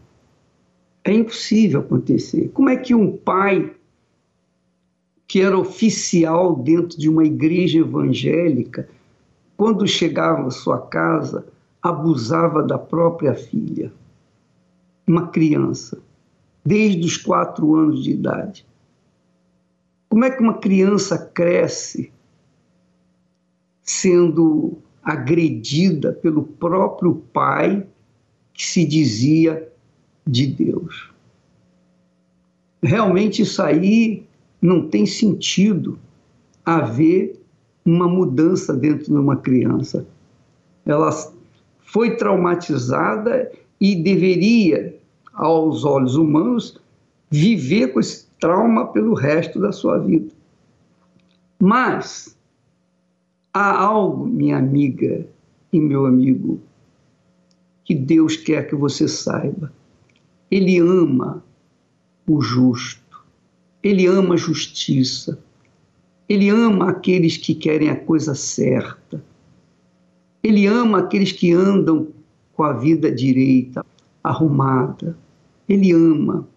É 1.03 1.11
impossível 1.11 1.79
acontecer. 1.79 2.51
Como 2.53 2.69
é 2.69 2.75
que 2.75 2.93
um 2.93 3.17
pai 3.17 3.73
que 5.27 5.41
era 5.41 5.57
oficial 5.57 6.57
dentro 6.57 6.95
de 6.95 7.09
uma 7.09 7.25
igreja 7.25 7.79
evangélica, 7.79 8.87
quando 9.57 9.87
chegava 9.87 10.45
à 10.45 10.51
sua 10.51 10.77
casa, 10.77 11.43
abusava 11.81 12.61
da 12.61 12.77
própria 12.77 13.33
filha, 13.33 13.91
uma 15.07 15.29
criança, 15.29 15.97
desde 16.63 17.03
os 17.03 17.17
quatro 17.17 17.73
anos 17.73 18.03
de 18.03 18.11
idade? 18.11 18.63
Como 20.13 20.25
é 20.25 20.29
que 20.29 20.43
uma 20.43 20.59
criança 20.59 21.17
cresce 21.17 22.11
sendo 23.81 24.77
agredida 25.01 26.13
pelo 26.13 26.43
próprio 26.43 27.15
pai 27.33 27.83
que 28.53 28.63
se 28.63 28.85
dizia 28.85 29.67
de 30.23 30.45
Deus. 30.45 31.09
Realmente 32.83 33.41
isso 33.41 33.59
aí 33.63 34.23
não 34.61 34.87
tem 34.87 35.07
sentido 35.07 35.97
haver 36.63 37.41
uma 37.83 38.07
mudança 38.07 38.71
dentro 38.71 39.05
de 39.05 39.17
uma 39.17 39.37
criança. 39.37 40.05
Ela 40.85 41.09
foi 41.79 42.17
traumatizada 42.17 43.51
e 43.81 43.95
deveria, 43.95 44.95
aos 45.33 45.83
olhos 45.83 46.15
humanos, 46.15 46.79
viver 47.31 47.87
com 47.87 47.99
esse 47.99 48.27
trauma 48.43 48.87
pelo 48.87 49.13
resto 49.13 49.59
da 49.59 49.71
sua 49.71 49.97
vida. 49.97 50.31
Mas 51.59 52.35
Há 53.55 53.83
algo, 53.83 54.25
minha 54.25 54.57
amiga 54.57 55.27
e 55.71 55.79
meu 55.79 56.07
amigo, 56.07 56.59
que 57.85 57.93
Deus 57.93 58.35
quer 58.35 58.67
que 58.67 58.75
você 58.75 59.07
saiba. 59.07 59.71
Ele 60.49 60.79
ama 60.79 61.43
o 62.27 62.41
justo, 62.41 63.23
ele 63.83 64.07
ama 64.07 64.33
a 64.33 64.37
justiça, 64.37 65.37
ele 66.27 66.49
ama 66.49 66.89
aqueles 66.89 67.37
que 67.37 67.53
querem 67.53 67.91
a 67.91 67.95
coisa 67.95 68.33
certa, 68.33 69.23
ele 70.41 70.65
ama 70.65 70.97
aqueles 70.97 71.31
que 71.31 71.53
andam 71.53 72.07
com 72.53 72.63
a 72.63 72.73
vida 72.73 73.11
direita, 73.11 73.85
arrumada, 74.23 75.15
ele 75.69 75.91
ama. 75.91 76.47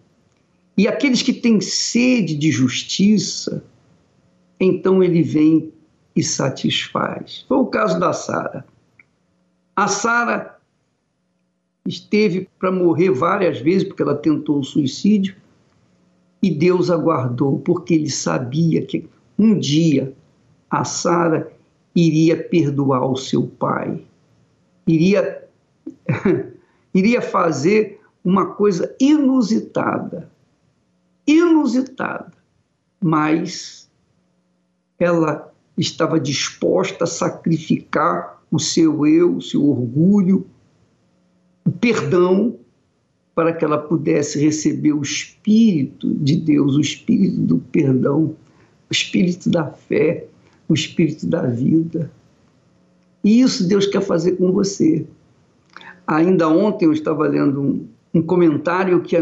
E 0.77 0.87
aqueles 0.87 1.21
que 1.21 1.33
têm 1.33 1.59
sede 1.59 2.35
de 2.35 2.51
justiça, 2.51 3.63
então 4.59 5.03
ele 5.03 5.23
vem 5.23 5.73
e 6.15 6.23
satisfaz. 6.23 7.45
Foi 7.47 7.57
o 7.57 7.65
caso 7.65 7.99
da 7.99 8.13
Sara. 8.13 8.65
A 9.75 9.87
Sara 9.87 10.59
esteve 11.85 12.49
para 12.59 12.71
morrer 12.71 13.11
várias 13.11 13.59
vezes 13.59 13.87
porque 13.87 14.01
ela 14.01 14.15
tentou 14.15 14.59
o 14.59 14.63
suicídio 14.63 15.35
e 16.41 16.51
Deus 16.51 16.89
aguardou 16.89 17.59
porque 17.59 17.93
ele 17.93 18.09
sabia 18.09 18.85
que 18.85 19.07
um 19.37 19.57
dia 19.57 20.13
a 20.69 20.83
Sara 20.83 21.51
iria 21.95 22.37
perdoar 22.37 23.09
o 23.09 23.15
seu 23.15 23.47
pai, 23.47 24.03
iria 24.85 25.43
iria 26.93 27.21
fazer 27.21 28.01
uma 28.23 28.53
coisa 28.53 28.95
inusitada, 28.99 30.29
inusitada, 31.27 32.31
mas 33.01 33.89
ela 34.97 35.53
estava 35.77 36.19
disposta 36.19 37.03
a 37.03 37.07
sacrificar 37.07 38.41
o 38.49 38.59
seu 38.59 39.05
eu, 39.05 39.35
o 39.35 39.41
seu 39.41 39.63
orgulho, 39.67 40.47
o 41.65 41.71
perdão, 41.71 42.55
para 43.35 43.53
que 43.53 43.63
ela 43.63 43.77
pudesse 43.77 44.39
receber 44.39 44.93
o 44.93 45.01
Espírito 45.03 46.11
de 46.15 46.37
Deus, 46.37 46.75
o 46.75 46.81
Espírito 46.81 47.39
do 47.41 47.59
perdão, 47.59 48.35
o 48.89 48.91
Espírito 48.91 49.49
da 49.49 49.65
fé, 49.65 50.25
o 50.67 50.73
Espírito 50.73 51.27
da 51.27 51.43
vida. 51.43 52.11
E 53.23 53.41
isso 53.41 53.67
Deus 53.67 53.85
quer 53.85 54.01
fazer 54.01 54.37
com 54.37 54.51
você. 54.51 55.05
Ainda 56.07 56.47
ontem 56.47 56.85
eu 56.85 56.93
estava 56.93 57.27
lendo 57.27 57.61
um, 57.61 57.87
um 58.13 58.21
comentário 58.21 59.01
que 59.01 59.15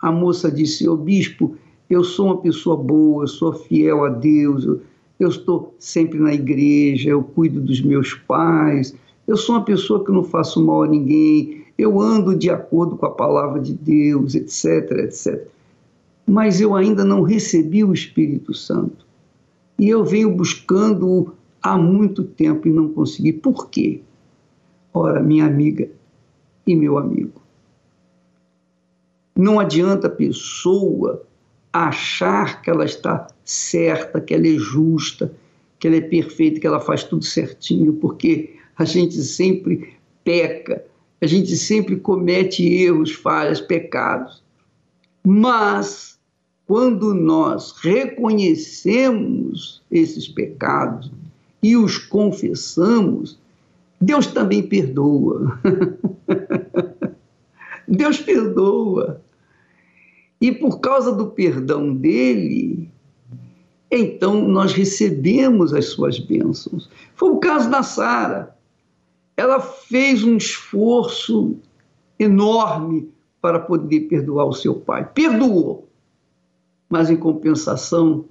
a, 0.00 0.10
moça 0.10 0.50
disse: 0.50 0.88
Ô 0.88 0.96
bispo, 0.96 1.56
eu 1.88 2.02
sou 2.04 2.26
uma 2.26 2.38
pessoa 2.38 2.76
boa, 2.76 3.24
eu 3.24 3.28
sou 3.28 3.52
fiel 3.52 4.04
a 4.04 4.08
Deus, 4.08 4.64
eu, 4.64 4.80
eu 5.18 5.28
estou 5.28 5.74
sempre 5.78 6.18
na 6.18 6.32
igreja, 6.32 7.10
eu 7.10 7.22
cuido 7.22 7.60
dos 7.60 7.80
meus 7.80 8.14
pais, 8.14 8.94
eu 9.26 9.36
sou 9.36 9.56
uma 9.56 9.64
pessoa 9.64 10.04
que 10.04 10.12
não 10.12 10.24
faço 10.24 10.64
mal 10.64 10.82
a 10.84 10.88
ninguém, 10.88 11.64
eu 11.78 12.00
ando 12.00 12.36
de 12.36 12.50
acordo 12.50 12.96
com 12.96 13.06
a 13.06 13.10
palavra 13.10 13.60
de 13.60 13.72
Deus, 13.72 14.34
etc, 14.34 14.90
etc. 14.98 15.48
Mas 16.26 16.60
eu 16.60 16.74
ainda 16.74 17.04
não 17.04 17.22
recebi 17.22 17.82
o 17.82 17.92
Espírito 17.92 18.54
Santo. 18.54 19.06
E 19.78 19.88
eu 19.88 20.04
venho 20.04 20.30
buscando 20.30 21.34
há 21.62 21.76
muito 21.76 22.22
tempo 22.22 22.68
e 22.68 22.70
não 22.70 22.90
consegui. 22.90 23.32
Por 23.32 23.68
quê? 23.70 24.02
Ora, 24.92 25.22
minha 25.22 25.46
amiga 25.46 25.88
e 26.66 26.76
meu 26.76 26.98
amigo, 26.98 27.39
não 29.40 29.58
adianta 29.58 30.06
a 30.06 30.10
pessoa 30.10 31.22
achar 31.72 32.60
que 32.60 32.68
ela 32.68 32.84
está 32.84 33.26
certa, 33.42 34.20
que 34.20 34.34
ela 34.34 34.46
é 34.46 34.58
justa, 34.58 35.32
que 35.78 35.86
ela 35.86 35.96
é 35.96 36.00
perfeita, 36.02 36.60
que 36.60 36.66
ela 36.66 36.78
faz 36.78 37.04
tudo 37.04 37.24
certinho, 37.24 37.94
porque 37.94 38.56
a 38.76 38.84
gente 38.84 39.16
sempre 39.22 39.94
peca, 40.22 40.84
a 41.22 41.26
gente 41.26 41.56
sempre 41.56 41.96
comete 41.96 42.62
erros, 42.62 43.12
falhas, 43.12 43.62
pecados. 43.62 44.42
Mas 45.24 46.18
quando 46.66 47.14
nós 47.14 47.72
reconhecemos 47.80 49.82
esses 49.90 50.28
pecados 50.28 51.10
e 51.62 51.78
os 51.78 51.96
confessamos, 51.96 53.38
Deus 53.98 54.26
também 54.26 54.62
perdoa. 54.62 55.58
Deus 57.88 58.18
perdoa. 58.18 59.22
E 60.40 60.50
por 60.50 60.80
causa 60.80 61.12
do 61.12 61.26
perdão 61.26 61.94
dele, 61.94 62.90
então 63.90 64.48
nós 64.48 64.72
recebemos 64.72 65.74
as 65.74 65.86
suas 65.86 66.18
bênçãos. 66.18 66.88
Foi 67.14 67.30
o 67.30 67.38
caso 67.38 67.70
da 67.70 67.82
Sara. 67.82 68.56
Ela 69.36 69.60
fez 69.60 70.24
um 70.24 70.36
esforço 70.36 71.56
enorme 72.18 73.10
para 73.40 73.58
poder 73.58 74.00
perdoar 74.00 74.46
o 74.46 74.52
seu 74.52 74.74
pai. 74.74 75.04
Perdoou. 75.12 75.88
Mas 76.88 77.10
em 77.10 77.16
compensação, 77.16 78.24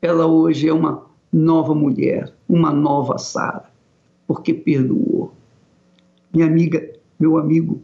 ela 0.00 0.26
hoje 0.26 0.68
é 0.68 0.72
uma 0.72 1.06
nova 1.32 1.74
mulher, 1.74 2.32
uma 2.48 2.72
nova 2.72 3.18
Sara, 3.18 3.70
porque 4.26 4.54
perdoou. 4.54 5.32
Minha 6.32 6.46
amiga, 6.46 6.92
meu 7.18 7.38
amigo, 7.38 7.82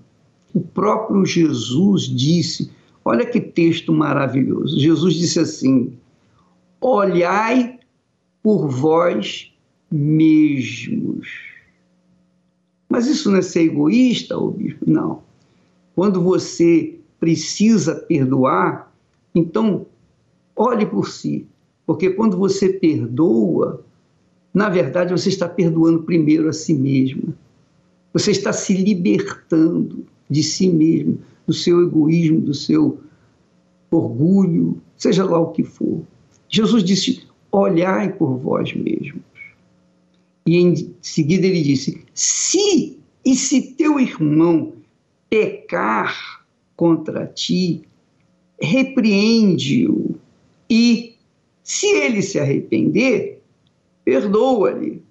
o 0.55 0.61
próprio 0.61 1.25
Jesus 1.25 2.03
disse 2.03 2.71
Olha 3.05 3.27
que 3.27 3.41
texto 3.41 3.93
maravilhoso. 3.93 4.79
Jesus 4.79 5.15
disse 5.15 5.41
assim: 5.41 5.93
Olhai 6.81 7.79
por 8.43 8.69
vós 8.69 9.53
mesmos. 9.91 11.29
Mas 12.89 13.07
isso 13.07 13.31
não 13.31 13.39
é 13.39 13.43
ser 13.43 13.63
egoísta, 13.63 14.37
ô 14.37 14.51
bispo? 14.51 14.85
Não. 14.91 15.23
Quando 15.95 16.21
você 16.21 16.99
precisa 17.19 17.95
perdoar, 17.95 18.93
então 19.35 19.87
olhe 20.57 20.87
por 20.87 21.09
si. 21.09 21.47
Porque 21.87 22.11
quando 22.11 22.37
você 22.37 22.69
perdoa, 22.69 23.85
na 24.53 24.69
verdade 24.69 25.13
você 25.13 25.29
está 25.29 25.49
perdoando 25.49 26.03
primeiro 26.03 26.49
a 26.49 26.53
si 26.53 26.75
mesmo. 26.75 27.35
Você 28.13 28.33
está 28.33 28.53
se 28.53 28.75
libertando 28.75 30.05
de 30.29 30.43
si 30.43 30.69
mesmo, 30.69 31.19
do 31.51 31.55
seu 31.55 31.83
egoísmo, 31.83 32.41
do 32.41 32.55
seu 32.55 33.01
orgulho, 33.91 34.81
seja 34.97 35.25
lá 35.25 35.41
o 35.41 35.51
que 35.51 35.65
for. 35.65 36.03
Jesus 36.49 36.85
disse: 36.85 37.25
olhai 37.51 38.13
por 38.13 38.37
vós 38.37 38.73
mesmos. 38.73 39.21
E 40.47 40.57
em 40.57 40.95
seguida 41.03 41.45
ele 41.45 41.61
disse: 41.61 42.05
se 42.15 42.97
e 43.25 43.35
se 43.35 43.75
teu 43.75 43.99
irmão 43.99 44.75
pecar 45.29 46.45
contra 46.77 47.27
ti, 47.27 47.83
repreende-o 48.63 50.15
e, 50.71 51.17
se 51.65 51.87
ele 51.87 52.23
se 52.23 52.39
arrepender, 52.39 53.43
perdoa-lhe. 54.05 55.03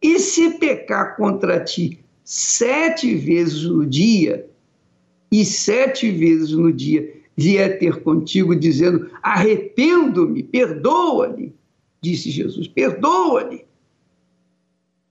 E 0.00 0.20
se 0.20 0.52
pecar 0.58 1.16
contra 1.16 1.58
ti 1.64 1.98
sete 2.26 3.14
vezes 3.14 3.62
no 3.62 3.86
dia, 3.86 4.50
e 5.30 5.44
sete 5.44 6.10
vezes 6.10 6.52
no 6.52 6.72
dia 6.72 7.14
vier 7.36 7.78
ter 7.78 8.02
contigo 8.02 8.54
dizendo: 8.54 9.10
arrependo-me, 9.22 10.42
perdoa-lhe, 10.42 11.54
disse 12.00 12.30
Jesus, 12.30 12.66
perdoa-lhe. 12.68 13.64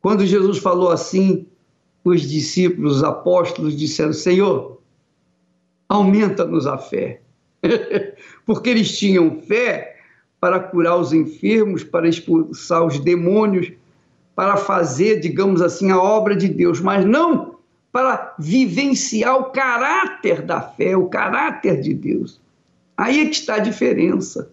Quando 0.01 0.25
Jesus 0.25 0.57
falou 0.60 0.89
assim, 0.89 1.45
os 2.03 2.22
discípulos, 2.22 2.98
os 2.98 3.03
apóstolos 3.03 3.75
disseram: 3.75 4.13
Senhor, 4.13 4.81
aumenta-nos 5.89 6.67
a 6.67 6.77
fé. 6.77 7.22
Porque 8.45 8.69
eles 8.69 8.98
tinham 8.98 9.41
fé 9.41 9.95
para 10.39 10.60
curar 10.60 10.98
os 10.98 11.12
enfermos, 11.12 11.84
para 11.84 12.07
expulsar 12.07 12.86
os 12.86 13.00
demônios, 13.00 13.72
para 14.36 14.57
fazer, 14.57 15.19
digamos 15.19 15.62
assim, 15.62 15.89
a 15.89 16.00
obra 16.00 16.36
de 16.36 16.48
Deus, 16.48 16.79
mas 16.79 17.03
não 17.03 17.54
para 17.96 18.36
vivenciar 18.38 19.38
o 19.38 19.52
caráter 19.52 20.42
da 20.42 20.60
fé, 20.60 20.98
o 20.98 21.08
caráter 21.08 21.80
de 21.80 21.94
Deus. 21.94 22.42
Aí 22.98 23.22
é 23.22 23.25
que 23.25 23.36
está 23.36 23.56
a 23.56 23.60
diferença. 23.60 24.52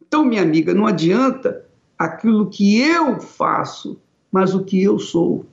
Então, 0.00 0.24
minha 0.24 0.42
amiga, 0.42 0.72
não 0.72 0.86
adianta 0.86 1.66
aquilo 1.98 2.48
que 2.48 2.80
eu 2.80 3.18
faço, 3.18 4.00
mas 4.30 4.54
o 4.54 4.62
que 4.62 4.80
eu 4.80 4.96
sou. 4.96 5.44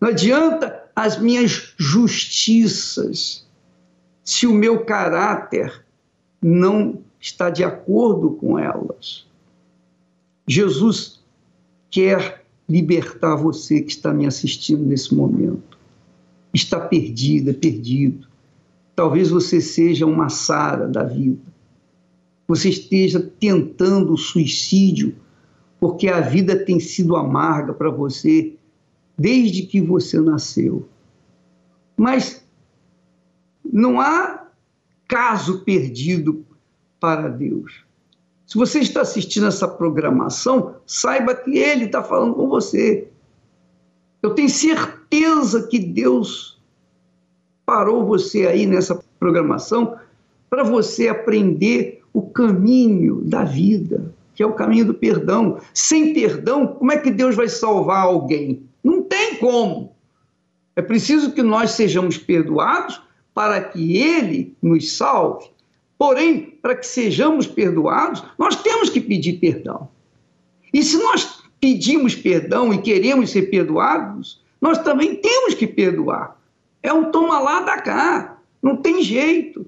Não 0.00 0.08
adianta 0.08 0.90
as 0.96 1.16
minhas 1.16 1.72
justiças, 1.78 3.48
se 4.24 4.48
o 4.48 4.52
meu 4.52 4.84
caráter 4.84 5.86
não 6.42 7.00
está 7.20 7.48
de 7.48 7.62
acordo 7.62 8.32
com 8.32 8.58
elas. 8.58 9.24
Jesus 10.48 11.22
quer 11.88 12.39
libertar 12.70 13.34
você 13.34 13.82
que 13.82 13.90
está 13.90 14.14
me 14.14 14.26
assistindo 14.26 14.84
nesse 14.84 15.12
momento. 15.12 15.76
Está 16.54 16.78
perdida, 16.78 17.52
perdido. 17.52 18.28
Talvez 18.94 19.28
você 19.28 19.60
seja 19.60 20.06
uma 20.06 20.28
Sara 20.28 20.86
da 20.86 21.02
vida. 21.02 21.42
Você 22.46 22.68
esteja 22.68 23.18
tentando 23.40 24.12
o 24.12 24.16
suicídio 24.16 25.16
porque 25.80 26.06
a 26.08 26.20
vida 26.20 26.64
tem 26.64 26.78
sido 26.78 27.16
amarga 27.16 27.72
para 27.72 27.90
você 27.90 28.54
desde 29.18 29.62
que 29.62 29.80
você 29.80 30.20
nasceu. 30.20 30.88
Mas 31.96 32.44
não 33.64 34.00
há 34.00 34.46
caso 35.08 35.64
perdido 35.64 36.46
para 37.00 37.28
Deus. 37.28 37.84
Se 38.50 38.58
você 38.58 38.80
está 38.80 39.02
assistindo 39.02 39.46
essa 39.46 39.68
programação, 39.68 40.74
saiba 40.84 41.36
que 41.36 41.56
Ele 41.56 41.84
está 41.84 42.02
falando 42.02 42.34
com 42.34 42.48
você. 42.48 43.06
Eu 44.20 44.34
tenho 44.34 44.48
certeza 44.48 45.68
que 45.68 45.78
Deus 45.78 46.60
parou 47.64 48.04
você 48.04 48.48
aí 48.48 48.66
nessa 48.66 49.00
programação 49.20 49.96
para 50.50 50.64
você 50.64 51.06
aprender 51.06 52.02
o 52.12 52.22
caminho 52.22 53.20
da 53.22 53.44
vida, 53.44 54.12
que 54.34 54.42
é 54.42 54.46
o 54.46 54.54
caminho 54.54 54.86
do 54.86 54.94
perdão. 54.94 55.60
Sem 55.72 56.12
perdão, 56.12 56.66
como 56.66 56.90
é 56.90 56.98
que 56.98 57.12
Deus 57.12 57.36
vai 57.36 57.48
salvar 57.48 58.02
alguém? 58.06 58.64
Não 58.82 59.00
tem 59.00 59.36
como. 59.36 59.92
É 60.74 60.82
preciso 60.82 61.30
que 61.30 61.42
nós 61.42 61.70
sejamos 61.70 62.18
perdoados 62.18 63.00
para 63.32 63.62
que 63.62 63.96
Ele 63.96 64.56
nos 64.60 64.96
salve. 64.96 65.48
Porém, 66.00 66.58
para 66.62 66.74
que 66.74 66.86
sejamos 66.86 67.46
perdoados, 67.46 68.24
nós 68.38 68.56
temos 68.56 68.88
que 68.88 69.02
pedir 69.02 69.34
perdão. 69.34 69.86
E 70.72 70.82
se 70.82 70.96
nós 70.96 71.42
pedimos 71.60 72.14
perdão 72.14 72.72
e 72.72 72.80
queremos 72.80 73.28
ser 73.28 73.50
perdoados, 73.50 74.42
nós 74.62 74.78
também 74.78 75.16
temos 75.16 75.52
que 75.52 75.66
perdoar. 75.66 76.40
É 76.82 76.90
um 76.90 77.10
toma 77.10 77.38
lá 77.38 77.60
da 77.60 77.82
cá, 77.82 78.38
não 78.62 78.78
tem 78.78 79.02
jeito. 79.02 79.66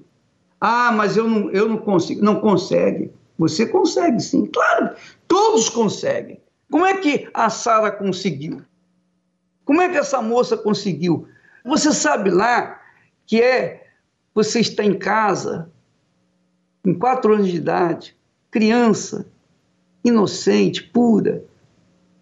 Ah, 0.59 0.91
mas 0.91 1.15
eu 1.15 1.29
não, 1.29 1.51
eu 1.51 1.69
não 1.69 1.77
consigo. 1.77 2.25
Não 2.25 2.39
consegue. 2.39 3.11
Você 3.37 3.67
consegue 3.67 4.19
sim, 4.19 4.47
claro, 4.47 4.89
todos 5.27 5.69
conseguem. 5.69 6.41
Como 6.71 6.83
é 6.83 6.97
que 6.97 7.29
a 7.31 7.47
Sara 7.51 7.91
conseguiu? 7.91 8.59
Como 9.63 9.79
é 9.83 9.87
que 9.87 9.97
essa 9.97 10.19
moça 10.19 10.57
conseguiu? 10.57 11.27
Você 11.63 11.93
sabe 11.93 12.31
lá 12.31 12.81
que 13.27 13.39
é 13.39 13.85
você 14.33 14.61
está 14.61 14.83
em 14.83 14.97
casa, 14.97 15.71
com 16.83 16.93
quatro 16.93 17.33
anos 17.33 17.47
de 17.47 17.57
idade, 17.57 18.15
criança, 18.51 19.25
inocente, 20.03 20.83
pura. 20.83 21.43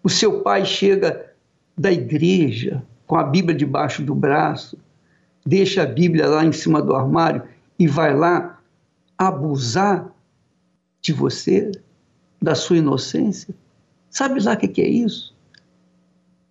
O 0.02 0.08
seu 0.08 0.40
pai 0.42 0.64
chega 0.64 1.34
da 1.76 1.90
igreja 1.90 2.82
com 3.06 3.16
a 3.16 3.24
Bíblia 3.24 3.56
debaixo 3.56 4.02
do 4.02 4.14
braço, 4.14 4.78
deixa 5.44 5.82
a 5.82 5.86
Bíblia 5.86 6.28
lá 6.28 6.44
em 6.44 6.52
cima 6.52 6.80
do 6.80 6.94
armário 6.94 7.42
e 7.78 7.86
vai 7.88 8.16
lá 8.16 8.60
abusar 9.18 10.10
de 11.00 11.12
você, 11.12 11.72
da 12.40 12.54
sua 12.54 12.78
inocência. 12.78 13.54
Sabe 14.08 14.40
lá 14.40 14.54
o 14.54 14.56
que 14.56 14.80
é 14.80 14.88
isso? 14.88 15.34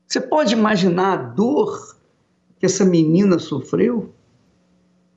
Você 0.07 0.19
pode 0.19 0.53
imaginar 0.53 1.13
a 1.13 1.15
dor 1.15 1.95
que 2.59 2.65
essa 2.65 2.83
menina 2.83 3.39
sofreu? 3.39 4.13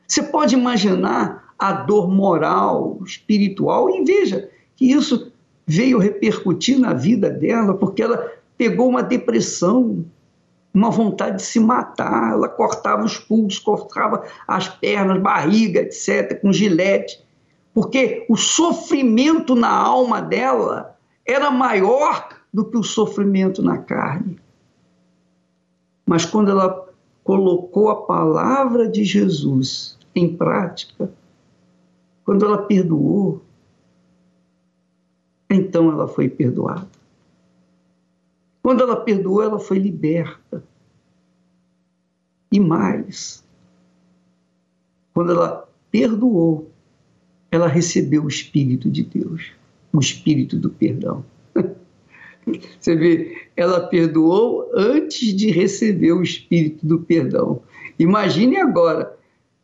Você 0.06 0.22
pode 0.22 0.54
imaginar 0.54 1.43
a 1.58 1.72
dor 1.72 2.10
moral, 2.10 2.98
espiritual, 3.04 3.90
e 3.90 4.04
veja 4.04 4.48
que 4.76 4.90
isso 4.92 5.32
veio 5.66 5.98
repercutir 5.98 6.78
na 6.78 6.92
vida 6.92 7.30
dela, 7.30 7.74
porque 7.74 8.02
ela 8.02 8.32
pegou 8.56 8.88
uma 8.88 9.02
depressão, 9.02 10.04
uma 10.72 10.90
vontade 10.90 11.36
de 11.36 11.42
se 11.42 11.60
matar, 11.60 12.32
ela 12.32 12.48
cortava 12.48 13.04
os 13.04 13.18
pulsos, 13.18 13.58
cortava 13.58 14.24
as 14.46 14.68
pernas, 14.68 15.20
barriga, 15.20 15.80
etc., 15.80 16.40
com 16.40 16.52
gilete, 16.52 17.22
porque 17.72 18.26
o 18.28 18.36
sofrimento 18.36 19.54
na 19.54 19.70
alma 19.70 20.20
dela 20.20 20.96
era 21.26 21.50
maior 21.50 22.28
do 22.52 22.64
que 22.64 22.76
o 22.76 22.82
sofrimento 22.82 23.62
na 23.62 23.78
carne. 23.78 24.38
Mas 26.06 26.24
quando 26.24 26.50
ela 26.50 26.88
colocou 27.24 27.88
a 27.88 28.02
palavra 28.02 28.86
de 28.86 29.02
Jesus 29.04 29.98
em 30.14 30.36
prática, 30.36 31.10
quando 32.24 32.44
ela 32.46 32.62
perdoou, 32.62 33.42
então 35.50 35.90
ela 35.92 36.08
foi 36.08 36.28
perdoada. 36.28 36.88
Quando 38.62 38.82
ela 38.82 38.96
perdoou, 38.96 39.42
ela 39.42 39.58
foi 39.58 39.78
liberta. 39.78 40.64
E 42.50 42.58
mais, 42.58 43.44
quando 45.12 45.32
ela 45.32 45.68
perdoou, 45.90 46.70
ela 47.50 47.68
recebeu 47.68 48.24
o 48.24 48.28
Espírito 48.28 48.90
de 48.90 49.02
Deus, 49.02 49.52
o 49.92 50.00
Espírito 50.00 50.56
do 50.56 50.70
perdão. 50.70 51.24
Você 52.80 52.96
vê, 52.96 53.48
ela 53.56 53.86
perdoou 53.86 54.70
antes 54.74 55.34
de 55.34 55.50
receber 55.50 56.12
o 56.12 56.22
Espírito 56.22 56.86
do 56.86 57.00
perdão. 57.00 57.62
Imagine 57.98 58.56
agora 58.56 59.16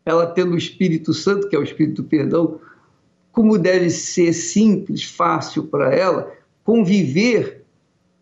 ela 0.05 0.27
tendo 0.27 0.53
o 0.53 0.59
Espírito 0.59 1.13
Santo, 1.13 1.49
que 1.49 1.57
é 1.57 1.59
o 1.59 1.63
Espírito 1.63 2.03
do 2.03 2.09
perdão, 2.09 2.61
como 3.33 3.59
deve 3.59 3.91
ser 3.91 4.33
simples, 4.33 5.05
fácil 5.05 5.65
para 5.65 5.95
ela 5.95 6.33
conviver 6.65 7.63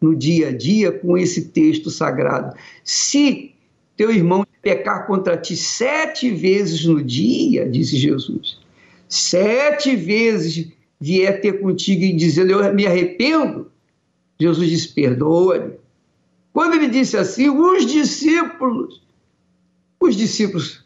no 0.01 0.15
dia 0.15 0.49
a 0.49 0.53
dia 0.53 0.93
com 0.93 1.17
esse 1.17 1.47
texto 1.47 1.91
sagrado. 1.91 2.57
Se 2.85 3.53
teu 3.97 4.11
irmão 4.11 4.47
pecar 4.63 5.07
contra 5.07 5.37
ti 5.37 5.57
sete 5.57 6.31
vezes 6.31 6.85
no 6.85 7.03
dia, 7.03 7.69
disse 7.69 7.97
Jesus, 7.97 8.59
sete 9.09 9.97
vezes 9.97 10.69
vier 11.01 11.41
ter 11.41 11.61
contigo 11.61 12.05
e 12.05 12.13
dizendo 12.13 12.53
eu 12.53 12.75
me 12.75 12.87
arrependo, 12.87 13.71
Jesus 14.39 14.69
diz: 14.69 14.87
perdoa-lhe. 14.87 15.73
Quando 16.53 16.75
ele 16.75 16.89
disse 16.89 17.17
assim, 17.17 17.49
os 17.49 17.87
discípulos, 17.87 19.03
os 20.01 20.17
discípulos 20.17 20.85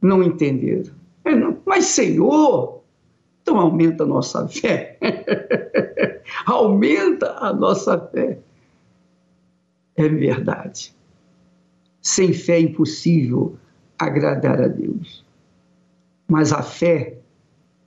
não 0.00 0.22
entenderam. 0.22 0.92
Mas, 1.64 1.86
Senhor, 1.86 2.82
então 3.42 3.58
aumenta 3.58 4.04
a 4.04 4.06
nossa 4.06 4.48
fé. 4.48 4.98
aumenta 6.46 7.36
a 7.38 7.52
nossa 7.52 7.98
fé. 7.98 8.38
É 9.96 10.08
verdade. 10.08 10.94
Sem 12.00 12.32
fé 12.32 12.56
é 12.56 12.60
impossível 12.60 13.56
agradar 13.98 14.60
a 14.62 14.68
Deus. 14.68 15.24
Mas 16.26 16.52
a 16.52 16.62
fé, 16.62 17.18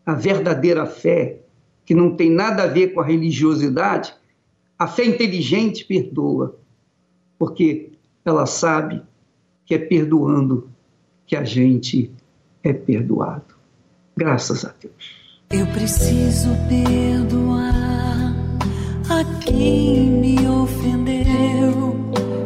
a 0.05 0.13
verdadeira 0.13 0.85
fé, 0.85 1.39
que 1.85 1.95
não 1.95 2.15
tem 2.15 2.29
nada 2.29 2.63
a 2.63 2.67
ver 2.67 2.93
com 2.93 3.01
a 3.01 3.05
religiosidade, 3.05 4.13
a 4.77 4.87
fé 4.87 5.05
inteligente 5.05 5.85
perdoa, 5.85 6.57
porque 7.37 7.91
ela 8.25 8.45
sabe 8.45 9.01
que 9.65 9.75
é 9.75 9.79
perdoando 9.79 10.69
que 11.31 11.37
a 11.37 11.45
gente 11.45 12.11
é 12.61 12.73
perdoado. 12.73 13.55
Graças 14.17 14.65
a 14.65 14.73
Deus. 14.81 15.15
Eu 15.49 15.65
preciso 15.67 16.49
perdoar 16.67 18.35
a 19.09 19.39
quem 19.39 20.09
me 20.09 20.45
ofendeu. 20.45 21.95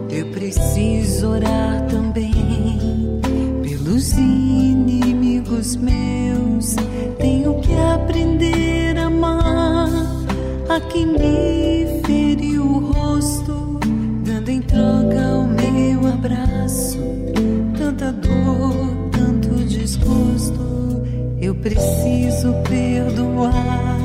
Eu 0.08 0.32
preciso 0.32 1.30
orar 1.30 1.88
também 1.88 3.20
pelos 3.64 4.12
inimigos 4.12 5.76
meus. 5.78 6.76
Tenho 7.18 7.60
que 7.62 7.74
aprender 7.74 9.00
a 9.00 9.08
amar 9.08 9.90
a 10.70 10.80
quem 10.92 11.08
me 11.08 11.65
preciso 21.66 22.54
perdoar 22.70 23.98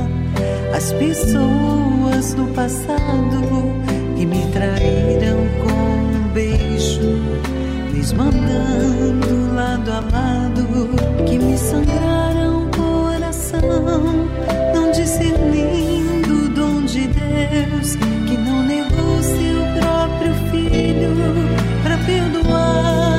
as 0.75 0.95
pessoas 0.95 2.33
do 2.33 2.47
passado 2.55 3.75
que 4.17 4.25
me 4.25 4.51
traíram 4.51 5.47
com 5.61 5.71
um 5.71 6.29
beijo, 6.33 7.21
mesmo 7.93 8.23
andando 8.23 9.55
lado 9.55 9.93
a 9.93 10.01
lado, 10.01 10.67
que 11.29 11.39
me 11.39 11.59
sangraram 11.59 12.65
o 12.65 12.71
coração, 12.71 14.27
não 14.75 14.91
discernindo 14.93 16.47
o 16.47 16.49
dom 16.49 16.87
de 16.87 17.09
Deus, 17.09 17.95
que 18.27 18.39
não 18.39 18.63
negou 18.63 19.23
seu 19.23 19.83
próprio 19.83 20.35
filho 20.51 21.11
para 21.83 21.99
perdoar 22.07 23.10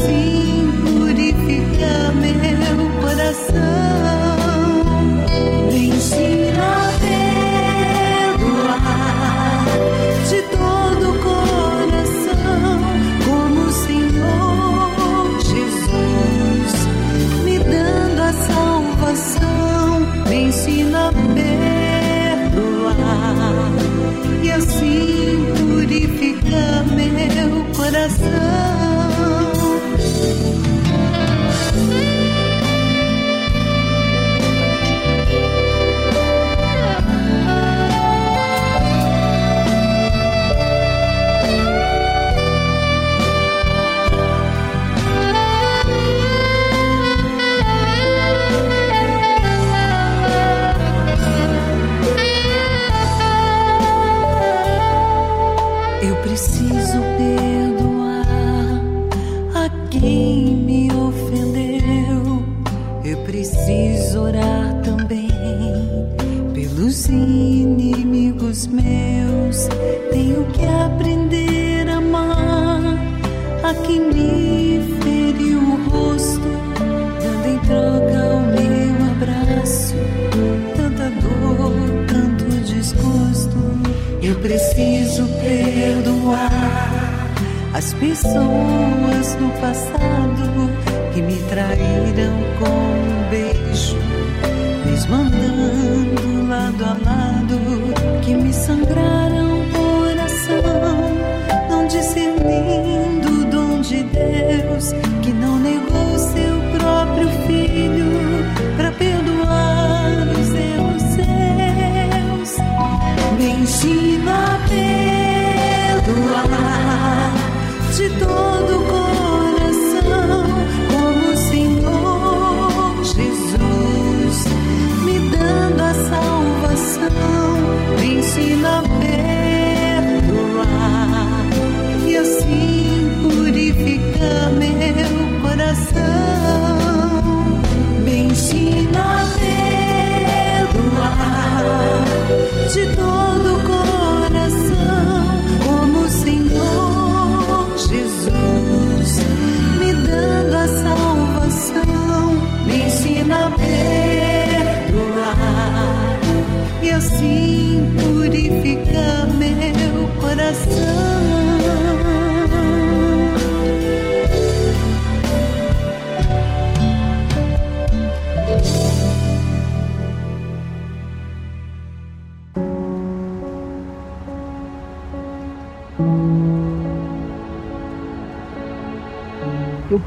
e 0.00 0.47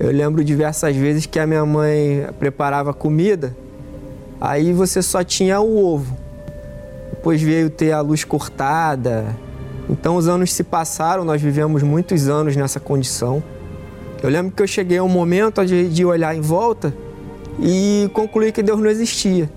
Eu 0.00 0.10
lembro 0.10 0.42
diversas 0.42 0.96
vezes 0.96 1.26
que 1.26 1.38
a 1.38 1.46
minha 1.46 1.66
mãe 1.66 2.26
preparava 2.38 2.94
comida, 2.94 3.54
aí 4.40 4.72
você 4.72 5.02
só 5.02 5.22
tinha 5.22 5.60
o 5.60 5.84
ovo. 5.84 6.16
Depois 7.10 7.42
veio 7.42 7.68
ter 7.68 7.92
a 7.92 8.00
luz 8.00 8.24
cortada, 8.24 9.36
então 9.88 10.16
os 10.16 10.28
anos 10.28 10.52
se 10.52 10.62
passaram, 10.62 11.24
nós 11.24 11.40
vivemos 11.40 11.82
muitos 11.82 12.28
anos 12.28 12.54
nessa 12.54 12.78
condição. 12.78 13.42
Eu 14.22 14.28
lembro 14.28 14.52
que 14.52 14.62
eu 14.62 14.66
cheguei 14.66 14.98
a 14.98 15.02
um 15.02 15.08
momento 15.08 15.64
de, 15.64 16.04
olhar 16.04 16.34
em 16.36 16.40
volta 16.40 16.92
e 17.60 18.10
concluir 18.12 18.52
que 18.52 18.62
Deus 18.62 18.80
não 18.80 18.90
existia. 18.90 19.50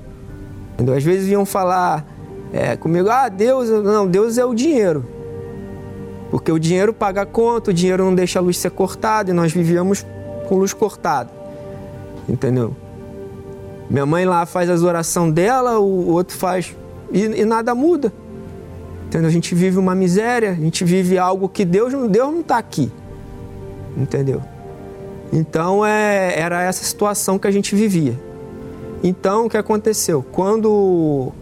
Entendeu? 0.74 0.96
Às 0.96 1.04
vezes 1.04 1.30
iam 1.30 1.46
falar 1.46 2.06
é, 2.54 2.76
comigo, 2.78 3.10
ah, 3.10 3.28
Deus, 3.28 3.70
não, 3.70 4.08
Deus 4.08 4.38
é 4.38 4.46
o 4.46 4.54
dinheiro. 4.54 5.06
Porque 6.30 6.52
o 6.52 6.58
dinheiro 6.58 6.94
paga 6.94 7.24
a 7.24 7.26
conta, 7.26 7.72
o 7.72 7.74
dinheiro 7.74 8.06
não 8.06 8.16
deixa 8.16 8.40
a 8.40 8.42
luz 8.42 8.58
ser 8.58 8.72
cortada 8.72 9.32
e 9.32 9.34
nós 9.34 9.52
vivíamos 9.52 10.06
com 10.48 10.56
luz 10.56 10.74
cortada. 10.74 11.30
Entendeu? 12.30 12.74
Minha 13.90 14.06
mãe 14.06 14.26
lá 14.26 14.46
faz 14.46 14.70
as 14.70 14.84
orações 14.84 15.34
dela, 15.34 15.80
o 15.80 16.08
outro 16.08 16.38
faz 16.38 16.74
e, 17.12 17.24
e 17.24 17.46
nada 17.46 17.76
muda. 17.76 18.14
Entendeu? 19.12 19.28
A 19.28 19.32
gente 19.34 19.54
vive 19.54 19.78
uma 19.78 19.94
miséria, 19.94 20.52
a 20.52 20.56
gente 20.56 20.86
vive 20.86 21.18
algo 21.18 21.50
que 21.50 21.66
Deus, 21.66 21.92
Deus 22.10 22.32
não 22.32 22.40
está 22.40 22.58
aqui. 22.58 22.90
Entendeu? 23.98 24.42
Então 25.34 25.86
é, 25.86 26.40
era 26.40 26.62
essa 26.62 26.82
situação 26.86 27.38
que 27.38 27.46
a 27.46 27.52
gente 27.52 27.76
vivia. 27.76 28.18
Então 29.04 29.48
o 29.48 29.50
que 29.50 29.58
aconteceu? 29.58 30.24
Quando, 30.32 31.34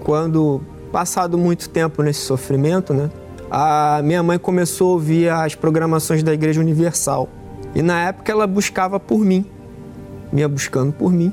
quando 0.00 0.60
passado 0.90 1.38
muito 1.38 1.68
tempo 1.68 2.02
nesse 2.02 2.22
sofrimento, 2.22 2.92
né, 2.92 3.08
a 3.48 4.00
minha 4.02 4.20
mãe 4.24 4.36
começou 4.36 4.88
a 4.88 4.92
ouvir 4.94 5.28
as 5.28 5.54
programações 5.54 6.24
da 6.24 6.34
Igreja 6.34 6.60
Universal. 6.60 7.28
E 7.72 7.82
na 7.82 8.00
época 8.00 8.32
ela 8.32 8.48
buscava 8.48 8.98
por 8.98 9.20
mim, 9.20 9.46
ia 10.32 10.48
buscando 10.48 10.92
por 10.92 11.12
mim, 11.12 11.32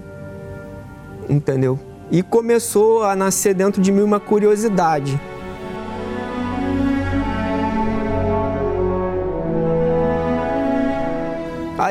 entendeu? 1.27 1.79
E 2.11 2.21
começou 2.21 3.03
a 3.03 3.15
nascer 3.15 3.55
dentro 3.55 3.81
de 3.81 3.91
mim 3.91 4.03
uma 4.03 4.19
curiosidade 4.19 5.19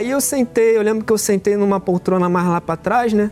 Aí 0.02 0.10
eu 0.10 0.20
sentei, 0.20 0.76
eu 0.76 0.82
lembro 0.82 1.04
que 1.04 1.12
eu 1.12 1.16
sentei 1.16 1.56
numa 1.56 1.78
poltrona 1.78 2.28
mais 2.28 2.48
lá 2.48 2.60
para 2.60 2.76
trás, 2.76 3.12
né? 3.12 3.30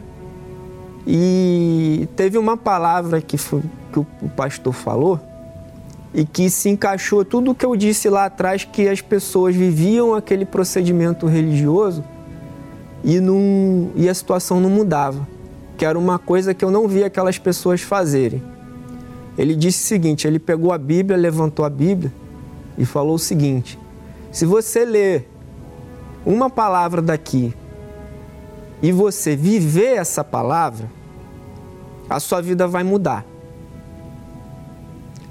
E 1.04 2.08
teve 2.14 2.38
uma 2.38 2.56
palavra 2.56 3.20
que, 3.20 3.36
foi, 3.36 3.60
que 3.92 3.98
o 3.98 4.06
pastor 4.36 4.72
falou 4.72 5.18
e 6.14 6.24
que 6.24 6.48
se 6.48 6.68
encaixou 6.68 7.24
tudo 7.24 7.50
o 7.50 7.54
que 7.56 7.66
eu 7.66 7.74
disse 7.74 8.08
lá 8.08 8.26
atrás 8.26 8.62
que 8.62 8.88
as 8.88 9.00
pessoas 9.00 9.56
viviam 9.56 10.14
aquele 10.14 10.44
procedimento 10.44 11.26
religioso 11.26 12.04
e, 13.02 13.18
não, 13.18 13.90
e 13.96 14.08
a 14.08 14.14
situação 14.14 14.60
não 14.60 14.70
mudava, 14.70 15.26
que 15.76 15.84
era 15.84 15.98
uma 15.98 16.20
coisa 16.20 16.54
que 16.54 16.64
eu 16.64 16.70
não 16.70 16.86
via 16.86 17.06
aquelas 17.06 17.36
pessoas 17.36 17.80
fazerem. 17.80 18.40
Ele 19.36 19.56
disse 19.56 19.82
o 19.82 19.88
seguinte: 19.88 20.24
ele 20.24 20.38
pegou 20.38 20.72
a 20.72 20.78
Bíblia, 20.78 21.18
levantou 21.18 21.64
a 21.64 21.70
Bíblia 21.70 22.12
e 22.78 22.84
falou 22.84 23.16
o 23.16 23.18
seguinte: 23.18 23.76
se 24.30 24.46
você 24.46 24.84
ler 24.84 25.29
uma 26.24 26.50
palavra 26.50 27.00
daqui 27.00 27.54
e 28.82 28.92
você 28.92 29.36
viver 29.36 29.96
essa 29.96 30.24
palavra, 30.24 30.90
a 32.08 32.18
sua 32.18 32.40
vida 32.40 32.66
vai 32.66 32.82
mudar. 32.82 33.24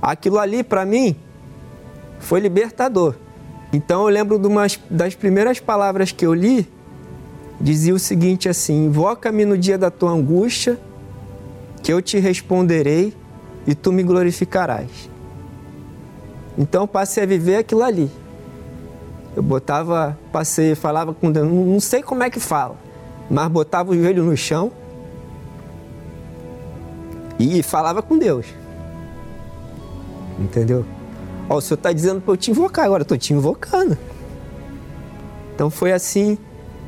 Aquilo 0.02 0.40
ali, 0.40 0.64
para 0.64 0.86
mim, 0.86 1.16
foi 2.20 2.40
libertador. 2.40 3.16
Então 3.74 4.04
eu 4.04 4.08
lembro 4.08 4.40
de 4.40 4.48
umas, 4.48 4.80
das 4.90 5.16
primeiras 5.16 5.60
palavras 5.60 6.12
que 6.12 6.26
eu 6.26 6.34
li, 6.34 6.68
dizia 7.60 7.94
o 7.94 8.00
seguinte 8.00 8.48
assim: 8.48 8.86
Invoca-me 8.86 9.46
no 9.46 9.58
dia 9.58 9.78
da 9.78 9.92
tua 9.92 10.12
angústia, 10.12 10.80
que 11.84 11.92
eu 11.92 12.02
te 12.02 12.18
responderei 12.20 13.14
e 13.68 13.76
tu 13.76 13.92
me 13.92 14.04
glorificarás. 14.04 15.10
Então 16.58 16.88
passei 16.88 17.24
a 17.24 17.26
viver 17.26 17.58
aquilo 17.58 17.84
ali. 17.84 18.10
Eu 19.40 19.44
botava, 19.44 20.20
passei, 20.34 20.76
falava 20.76 21.14
com 21.14 21.32
Deus, 21.32 21.50
não 21.50 21.80
sei 21.80 22.04
como 22.04 22.22
é 22.22 22.30
que 22.30 22.42
fala, 22.42 22.76
mas 23.32 23.48
botava 23.48 23.92
o 23.92 23.96
joelho 23.96 24.22
no 24.22 24.36
chão 24.36 24.70
e 27.40 27.64
falava 27.64 28.02
com 28.02 28.18
Deus. 28.18 28.46
Entendeu? 30.38 30.86
Ó, 31.50 31.56
o 31.56 31.62
senhor 31.62 31.78
está 31.78 31.94
dizendo 31.94 32.20
para 32.20 32.34
eu 32.34 32.36
te 32.36 32.52
invocar, 32.52 32.84
agora 32.84 33.00
eu 33.00 33.04
estou 33.04 33.18
te 33.18 33.34
invocando. 33.34 33.98
Então 35.56 35.70
foi 35.70 35.94
assim 35.94 36.38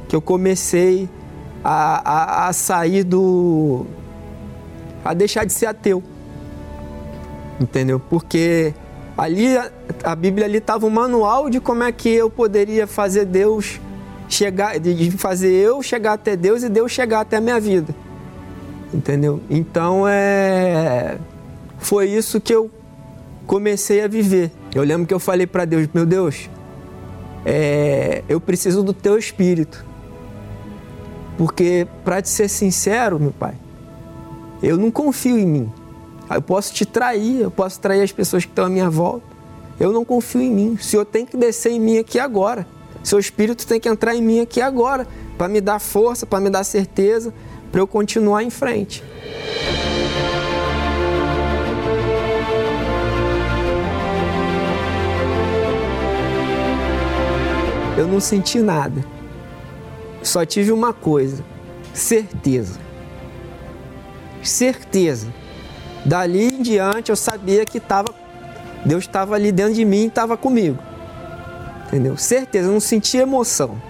que 0.10 0.14
eu 0.14 0.22
comecei 0.22 1.08
a, 1.64 2.02
a, 2.04 2.48
a 2.50 2.54
sair 2.54 3.06
do. 3.06 3.86
a 5.06 5.14
deixar 5.14 5.46
de 5.46 5.54
ser 5.54 5.68
ateu. 5.68 6.04
Entendeu? 7.62 7.98
Porque 7.98 8.74
ali 9.18 9.58
a 10.04 10.16
Bíblia 10.16 10.46
ali 10.46 10.58
estava 10.58 10.86
um 10.86 10.90
manual 10.90 11.50
de 11.50 11.60
como 11.60 11.84
é 11.84 11.92
que 11.92 12.10
eu 12.10 12.30
poderia 12.30 12.88
fazer 12.88 13.26
Deus 13.26 13.80
chegar, 14.28 14.80
de 14.80 15.12
fazer 15.12 15.52
eu 15.52 15.82
chegar 15.84 16.14
até 16.14 16.36
Deus 16.36 16.64
e 16.64 16.70
Deus 16.70 16.92
chegar 16.92 17.22
até 17.22 17.38
a 17.38 17.42
minha 17.42 17.60
vida. 17.60 17.94
Entendeu? 18.94 19.42
Então 19.50 20.08
é 20.08 21.18
foi 21.82 22.10
isso 22.10 22.40
que 22.40 22.54
eu 22.54 22.70
comecei 23.46 24.02
a 24.02 24.08
viver. 24.08 24.52
Eu 24.74 24.84
lembro 24.84 25.08
que 25.08 25.14
eu 25.14 25.20
falei 25.20 25.48
para 25.48 25.66
Deus, 25.66 25.90
meu 25.94 26.06
Deus, 26.06 26.50
é, 27.44 28.24
eu 28.30 28.40
preciso 28.40 28.84
do 28.84 28.94
teu 28.94 29.18
espírito. 29.18 29.84
Porque, 31.38 31.88
para 32.06 32.22
te 32.22 32.30
ser 32.30 32.48
sincero, 32.48 33.20
meu 33.20 33.32
pai, 33.32 33.56
eu 34.62 34.78
não 34.78 34.92
confio 34.92 35.38
em 35.38 35.46
mim. 35.46 35.72
Eu 36.36 36.42
posso 36.42 36.74
te 36.74 36.86
trair, 36.86 37.42
eu 37.42 37.52
posso 37.52 37.80
trair 37.80 38.02
as 38.02 38.12
pessoas 38.12 38.46
que 38.46 38.52
estão 38.52 38.66
à 38.66 38.70
minha 38.70 38.90
volta. 38.90 39.26
Eu 39.80 39.92
não 39.92 40.06
confio 40.06 40.42
em 40.42 40.52
mim. 40.52 40.74
O 40.74 40.84
Senhor 40.84 41.06
tem 41.06 41.26
que 41.26 41.36
descer 41.36 41.72
em 41.72 41.80
mim 41.80 41.98
aqui 41.98 42.20
agora. 42.20 42.68
Seu 43.04 43.18
espírito 43.20 43.66
tem 43.66 43.80
que 43.80 43.90
entrar 43.90 44.16
em 44.16 44.22
mim 44.22 44.40
aqui 44.40 44.62
agora, 44.62 45.08
para 45.38 45.48
me 45.48 45.60
dar 45.60 45.80
força, 45.80 46.26
para 46.26 46.40
me 46.40 46.50
dar 46.50 46.64
certeza, 46.64 47.34
para 47.72 47.82
eu 47.82 47.88
continuar 47.88 48.44
em 48.44 48.50
frente. 48.50 49.04
eu 58.02 58.08
não 58.08 58.20
senti 58.20 58.60
nada. 58.60 59.06
Só 60.24 60.46
tive 60.46 60.72
uma 60.72 60.94
coisa: 60.94 61.44
certeza. 61.94 62.80
Certeza. 64.44 65.34
Dali 66.06 66.56
em 66.56 66.62
diante 66.62 67.10
eu 67.10 67.16
sabia 67.16 67.66
que 67.66 67.80
tava, 67.80 68.14
Deus 68.86 69.04
estava 69.04 69.36
ali 69.36 69.52
dentro 69.52 69.74
de 69.74 69.86
mim 69.86 70.04
e 70.04 70.08
estava 70.08 70.36
comigo. 70.36 70.78
Entendeu? 71.88 72.18
Certeza, 72.18 72.68
eu 72.68 72.74
não 72.74 72.80
senti 72.80 73.18
emoção. 73.18 73.82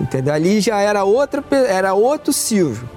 Entendeu? 0.00 0.34
Ali 0.34 0.60
já 0.60 0.78
era 0.78 1.04
outra, 1.04 1.42
era 1.68 1.94
outro 1.94 2.32
Silvio. 2.32 2.88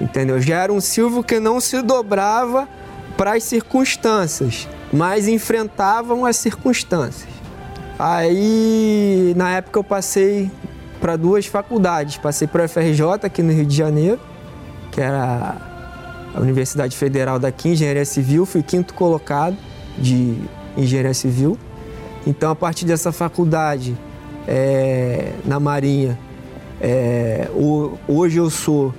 Entendeu? 0.00 0.40
Já 0.40 0.62
era 0.62 0.72
um 0.72 0.80
Silvio 0.80 1.22
que 1.22 1.40
não 1.40 1.60
se 1.60 1.80
dobrava 1.82 2.68
para 3.16 3.34
as 3.34 3.44
circunstâncias, 3.44 4.68
mas 4.92 5.26
enfrentavam 5.28 6.24
as 6.24 6.36
circunstâncias. 6.36 7.30
Aí, 7.98 9.32
na 9.36 9.50
época, 9.50 9.78
eu 9.78 9.84
passei 9.84 10.50
para 11.00 11.16
duas 11.16 11.46
faculdades. 11.46 12.16
Passei 12.16 12.46
para 12.46 12.64
a 12.64 12.68
FRJ 12.68 13.02
aqui 13.24 13.42
no 13.42 13.52
Rio 13.52 13.66
de 13.66 13.76
Janeiro, 13.76 14.20
que 14.90 15.00
era 15.00 15.71
a 16.34 16.40
Universidade 16.40 16.96
Federal 16.96 17.38
daqui, 17.38 17.70
Engenharia 17.70 18.04
Civil. 18.04 18.46
Fui 18.46 18.62
quinto 18.62 18.94
colocado 18.94 19.56
de 19.98 20.36
Engenharia 20.76 21.14
Civil. 21.14 21.58
Então, 22.26 22.50
a 22.50 22.56
partir 22.56 22.84
dessa 22.84 23.12
faculdade, 23.12 23.96
é, 24.46 25.32
na 25.44 25.58
Marinha, 25.58 26.18
é, 26.80 27.48
hoje 28.08 28.38
eu 28.38 28.48
sou 28.50 28.94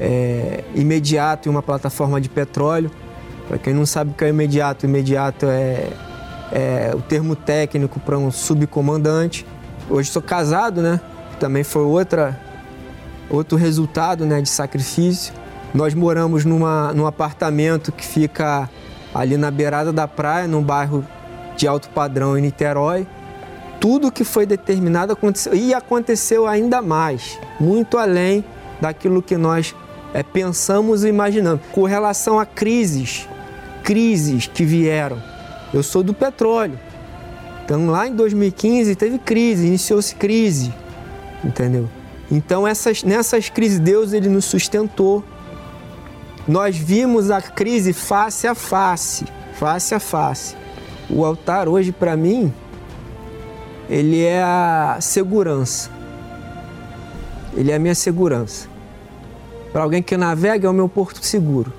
é, 0.00 0.64
imediato 0.74 1.48
em 1.48 1.50
uma 1.50 1.62
plataforma 1.62 2.20
de 2.20 2.28
petróleo. 2.28 2.90
Para 3.46 3.58
quem 3.58 3.72
não 3.72 3.86
sabe 3.86 4.10
o 4.10 4.14
que 4.14 4.24
é 4.24 4.28
imediato, 4.28 4.84
imediato 4.84 5.46
é 5.46 5.88
é, 6.52 6.92
o 6.94 7.00
termo 7.00 7.36
técnico 7.36 8.00
para 8.00 8.18
um 8.18 8.30
subcomandante. 8.30 9.46
Hoje 9.88 10.10
sou 10.10 10.22
casado, 10.22 10.80
né? 10.80 11.00
Também 11.38 11.64
foi 11.64 11.82
outra, 11.82 12.38
outro 13.30 13.56
resultado 13.56 14.26
né, 14.26 14.40
de 14.40 14.48
sacrifício. 14.48 15.32
Nós 15.78 15.94
moramos 15.94 16.44
numa, 16.44 16.92
num 16.92 17.06
apartamento 17.06 17.92
que 17.92 18.04
fica 18.04 18.68
ali 19.14 19.36
na 19.36 19.48
beirada 19.48 19.92
da 19.92 20.08
praia, 20.08 20.48
num 20.48 20.60
bairro 20.60 21.06
de 21.56 21.68
alto 21.68 21.88
padrão 21.90 22.36
em 22.36 22.40
Niterói. 22.42 23.06
Tudo 23.78 24.10
que 24.10 24.24
foi 24.24 24.44
determinado 24.44 25.12
aconteceu 25.12 25.54
e 25.54 25.72
aconteceu 25.72 26.48
ainda 26.48 26.82
mais, 26.82 27.38
muito 27.60 27.96
além 27.96 28.44
daquilo 28.80 29.22
que 29.22 29.36
nós 29.36 29.72
é, 30.12 30.20
pensamos 30.20 31.04
e 31.04 31.08
imaginamos. 31.10 31.60
Com 31.70 31.84
relação 31.84 32.40
a 32.40 32.44
crises, 32.44 33.28
crises 33.84 34.48
que 34.48 34.64
vieram, 34.64 35.22
eu 35.72 35.84
sou 35.84 36.02
do 36.02 36.12
petróleo. 36.12 36.76
Então 37.64 37.86
lá 37.86 38.08
em 38.08 38.16
2015 38.16 38.96
teve 38.96 39.16
crise, 39.16 39.68
iniciou-se 39.68 40.12
crise, 40.16 40.74
entendeu? 41.44 41.88
Então 42.28 42.66
essas, 42.66 43.04
nessas 43.04 43.48
crises 43.48 43.78
Deus 43.78 44.12
ele 44.12 44.28
nos 44.28 44.44
sustentou. 44.44 45.22
Nós 46.48 46.76
vimos 46.76 47.30
a 47.30 47.42
crise 47.42 47.92
face 47.92 48.46
a 48.46 48.54
face, 48.54 49.26
face 49.54 49.94
a 49.94 50.00
face. 50.00 50.56
O 51.10 51.24
altar 51.24 51.68
hoje 51.68 51.92
para 51.92 52.16
mim 52.16 52.52
ele 53.88 54.24
é 54.24 54.42
a 54.42 54.98
segurança. 55.00 55.90
Ele 57.54 57.70
é 57.70 57.74
a 57.74 57.78
minha 57.78 57.94
segurança. 57.94 58.66
Para 59.72 59.82
alguém 59.82 60.02
que 60.02 60.16
navega 60.16 60.66
é 60.66 60.70
o 60.70 60.74
meu 60.74 60.88
porto 60.88 61.24
seguro. 61.24 61.72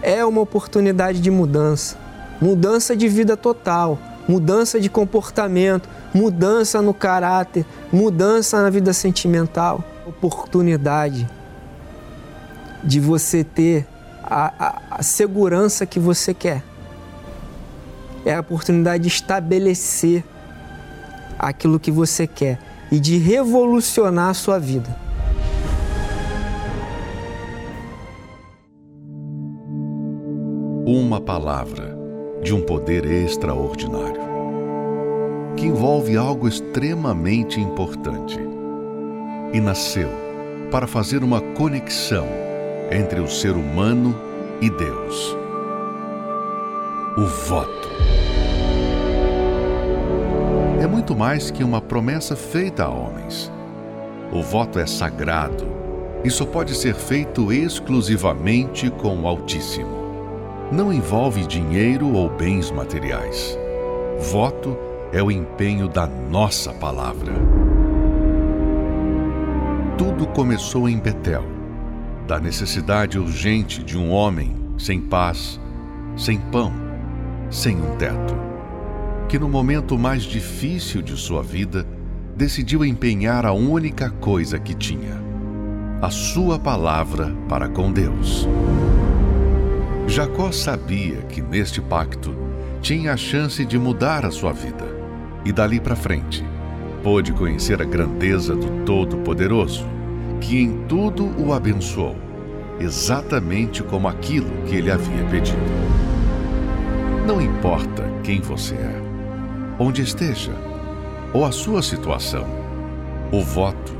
É 0.00 0.24
uma 0.24 0.40
oportunidade 0.40 1.20
de 1.20 1.30
mudança 1.30 2.06
mudança 2.40 2.96
de 2.96 3.08
vida 3.08 3.36
total, 3.36 3.98
mudança 4.28 4.80
de 4.80 4.88
comportamento, 4.88 5.88
mudança 6.12 6.82
no 6.82 6.92
caráter, 6.92 7.64
mudança 7.92 8.62
na 8.62 8.70
vida 8.70 8.92
sentimental, 8.92 9.82
oportunidade 10.06 11.28
de 12.82 13.00
você 13.00 13.42
ter 13.42 13.86
a, 14.26 14.52
a, 14.58 14.82
a 14.98 15.02
segurança 15.02 15.86
que 15.86 16.00
você 16.00 16.34
quer. 16.34 16.62
É 18.24 18.34
a 18.34 18.40
oportunidade 18.40 19.04
de 19.04 19.08
estabelecer 19.08 20.24
aquilo 21.38 21.78
que 21.78 21.90
você 21.90 22.26
quer 22.26 22.58
e 22.90 22.98
de 22.98 23.18
revolucionar 23.18 24.30
a 24.30 24.34
sua 24.34 24.58
vida. 24.58 24.96
Uma 30.84 31.20
palavra 31.20 31.96
de 32.42 32.54
um 32.54 32.62
poder 32.62 33.04
extraordinário, 33.06 34.20
que 35.56 35.66
envolve 35.66 36.16
algo 36.16 36.46
extremamente 36.46 37.60
importante 37.60 38.38
e 39.52 39.60
nasceu 39.60 40.08
para 40.70 40.86
fazer 40.86 41.24
uma 41.24 41.40
conexão 41.40 42.26
entre 42.90 43.20
o 43.20 43.28
ser 43.28 43.52
humano 43.52 44.14
e 44.60 44.70
Deus. 44.70 45.36
O 47.16 47.26
voto. 47.26 47.88
É 50.80 50.86
muito 50.86 51.16
mais 51.16 51.50
que 51.50 51.64
uma 51.64 51.80
promessa 51.80 52.36
feita 52.36 52.84
a 52.84 52.88
homens. 52.88 53.52
o 54.32 54.42
voto 54.42 54.78
é 54.78 54.86
sagrado 54.86 55.66
e 56.24 56.30
só 56.30 56.44
pode 56.44 56.74
ser 56.74 56.94
feito 56.94 57.52
exclusivamente 57.52 58.90
com 58.90 59.16
o 59.20 59.28
Altíssimo. 59.28 59.96
Não 60.72 60.92
envolve 60.92 61.46
dinheiro 61.46 62.12
ou 62.12 62.28
bens 62.28 62.70
materiais. 62.70 63.56
Voto 64.32 64.76
é 65.12 65.22
o 65.22 65.30
empenho 65.30 65.88
da 65.88 66.06
nossa 66.06 66.72
palavra. 66.72 67.32
Tudo 69.96 70.26
começou 70.26 70.88
em 70.88 70.98
Betel, 70.98 71.44
da 72.26 72.40
necessidade 72.40 73.18
urgente 73.18 73.82
de 73.82 73.96
um 73.96 74.10
homem 74.10 74.56
sem 74.78 75.00
paz, 75.00 75.60
sem 76.16 76.38
pão, 76.38 76.72
sem 77.50 77.76
um 77.76 77.96
teto, 77.96 78.34
que 79.28 79.38
no 79.38 79.48
momento 79.48 79.98
mais 79.98 80.22
difícil 80.22 81.02
de 81.02 81.16
sua 81.16 81.42
vida 81.42 81.86
decidiu 82.36 82.84
empenhar 82.84 83.46
a 83.46 83.52
única 83.52 84.10
coisa 84.10 84.58
que 84.58 84.74
tinha: 84.74 85.20
a 86.02 86.10
sua 86.10 86.58
palavra 86.58 87.34
para 87.48 87.68
com 87.68 87.92
Deus. 87.92 88.48
Jacó 90.08 90.52
sabia 90.52 91.22
que 91.22 91.42
neste 91.42 91.80
pacto 91.80 92.34
tinha 92.80 93.12
a 93.12 93.16
chance 93.16 93.64
de 93.64 93.78
mudar 93.78 94.24
a 94.24 94.30
sua 94.30 94.52
vida 94.52 94.84
e 95.44 95.52
dali 95.52 95.80
para 95.80 95.96
frente 95.96 96.44
pôde 97.06 97.32
conhecer 97.32 97.80
a 97.80 97.84
grandeza 97.84 98.56
do 98.56 98.84
Todo-Poderoso, 98.84 99.86
que 100.40 100.58
em 100.58 100.84
tudo 100.86 101.30
o 101.38 101.52
abençoou, 101.52 102.16
exatamente 102.78 103.82
como 103.82 104.08
aquilo 104.08 104.50
que 104.66 104.76
ele 104.76 104.90
havia 104.90 105.24
pedido. 105.30 105.58
Não 107.26 107.40
importa 107.40 108.04
quem 108.22 108.40
você 108.40 108.74
é, 108.74 109.02
onde 109.78 110.02
esteja, 110.02 110.52
ou 111.32 111.44
a 111.44 111.52
sua 111.52 111.82
situação, 111.82 112.46
o 113.32 113.42
voto 113.42 113.94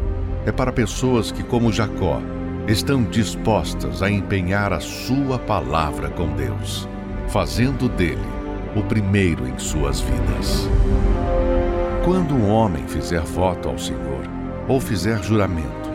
é 0.45 0.53
para 0.53 0.72
pessoas 0.72 1.32
que, 1.32 1.43
como 1.43 1.72
Jacó, 1.72 2.20
estão 2.68 3.03
dispostas 3.03 4.03
a 4.03 4.11
empenhar 4.11 4.72
a 4.72 4.80
sua 4.80 5.39
palavra 5.39 6.09
com 6.11 6.28
Deus, 6.34 6.89
fazendo 7.28 7.89
dele 7.89 8.37
o 8.76 8.82
primeiro 8.82 9.47
em 9.49 9.59
suas 9.59 10.01
vidas. 10.01 10.68
Quando 12.05 12.34
um 12.34 12.49
homem 12.49 12.87
fizer 12.87 13.22
voto 13.22 13.68
ao 13.68 13.78
Senhor, 13.78 14.22
ou 14.68 14.80
fizer 14.80 15.22
juramento, 15.22 15.86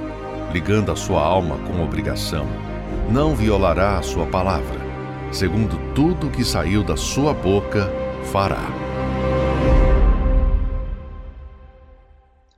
ligando 0.52 0.92
a 0.92 0.96
sua 0.96 1.22
alma 1.22 1.58
com 1.60 1.82
obrigação, 1.82 2.46
não 3.10 3.36
violará 3.36 3.98
a 3.98 4.02
sua 4.02 4.26
palavra. 4.26 4.80
Segundo 5.32 5.78
tudo 5.96 6.30
que 6.30 6.44
saiu 6.44 6.84
da 6.84 6.98
sua 6.98 7.34
boca, 7.34 7.90
fará. 8.32 8.68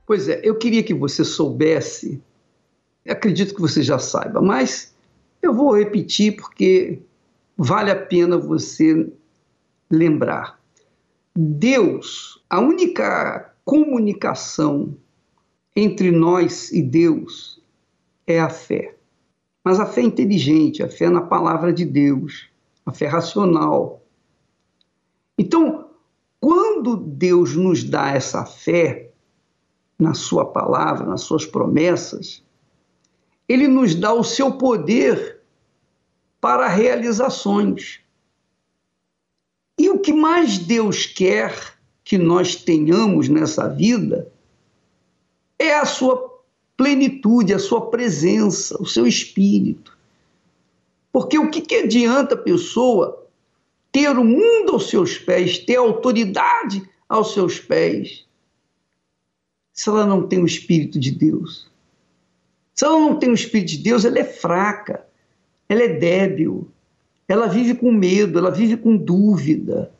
Pois 0.06 0.28
é, 0.28 0.40
eu 0.42 0.56
queria 0.56 0.82
que 0.82 0.92
você 0.92 1.24
soubesse, 1.24 2.20
acredito 3.08 3.54
que 3.54 3.60
você 3.60 3.82
já 3.82 3.98
saiba, 3.98 4.40
mas 4.40 4.92
eu 5.40 5.54
vou 5.54 5.76
repetir 5.76 6.36
porque 6.36 7.00
vale 7.56 7.90
a 7.90 7.96
pena 7.96 8.36
você 8.36 9.08
lembrar. 9.88 10.58
Deus, 11.34 12.42
a 12.50 12.60
única 12.60 13.54
comunicação 13.64 14.96
entre 15.76 16.10
nós 16.10 16.70
e 16.72 16.82
Deus 16.82 17.53
é 18.26 18.40
a 18.40 18.48
fé. 18.48 18.96
Mas 19.62 19.80
a 19.80 19.86
fé 19.86 20.02
inteligente, 20.02 20.82
a 20.82 20.88
fé 20.88 21.08
na 21.08 21.22
palavra 21.22 21.72
de 21.72 21.84
Deus, 21.84 22.48
a 22.84 22.92
fé 22.92 23.06
racional. 23.06 24.02
Então, 25.38 25.88
quando 26.40 26.96
Deus 26.96 27.56
nos 27.56 27.82
dá 27.82 28.10
essa 28.10 28.44
fé 28.44 29.10
na 29.98 30.12
Sua 30.12 30.44
palavra, 30.44 31.06
nas 31.06 31.22
Suas 31.22 31.46
promessas, 31.46 32.44
Ele 33.48 33.66
nos 33.66 33.94
dá 33.94 34.12
o 34.12 34.22
seu 34.22 34.52
poder 34.58 35.40
para 36.40 36.68
realizações. 36.68 38.00
E 39.78 39.88
o 39.88 39.98
que 39.98 40.12
mais 40.12 40.58
Deus 40.58 41.06
quer 41.06 41.78
que 42.04 42.18
nós 42.18 42.54
tenhamos 42.54 43.28
nessa 43.28 43.66
vida 43.66 44.30
é 45.58 45.74
a 45.74 45.86
sua 45.86 46.33
plenitude, 46.76 47.54
a 47.54 47.58
sua 47.58 47.90
presença, 47.90 48.80
o 48.80 48.86
seu 48.86 49.06
espírito. 49.06 49.96
Porque 51.12 51.38
o 51.38 51.50
que, 51.50 51.60
que 51.60 51.76
adianta 51.76 52.34
a 52.34 52.38
pessoa 52.38 53.24
ter 53.92 54.18
o 54.18 54.24
mundo 54.24 54.72
aos 54.72 54.90
seus 54.90 55.16
pés, 55.16 55.58
ter 55.58 55.76
autoridade 55.76 56.82
aos 57.08 57.32
seus 57.32 57.60
pés, 57.60 58.26
se 59.72 59.88
ela 59.88 60.04
não 60.04 60.26
tem 60.26 60.40
o 60.40 60.46
Espírito 60.46 60.98
de 60.98 61.12
Deus? 61.12 61.68
Se 62.74 62.84
ela 62.84 62.98
não 62.98 63.16
tem 63.16 63.30
o 63.30 63.34
Espírito 63.34 63.70
de 63.70 63.78
Deus, 63.78 64.04
ela 64.04 64.18
é 64.18 64.24
fraca, 64.24 65.06
ela 65.68 65.82
é 65.82 65.88
débil, 65.88 66.68
ela 67.28 67.46
vive 67.46 67.74
com 67.74 67.92
medo, 67.92 68.38
ela 68.38 68.50
vive 68.50 68.76
com 68.76 68.96
dúvida. 68.96 69.92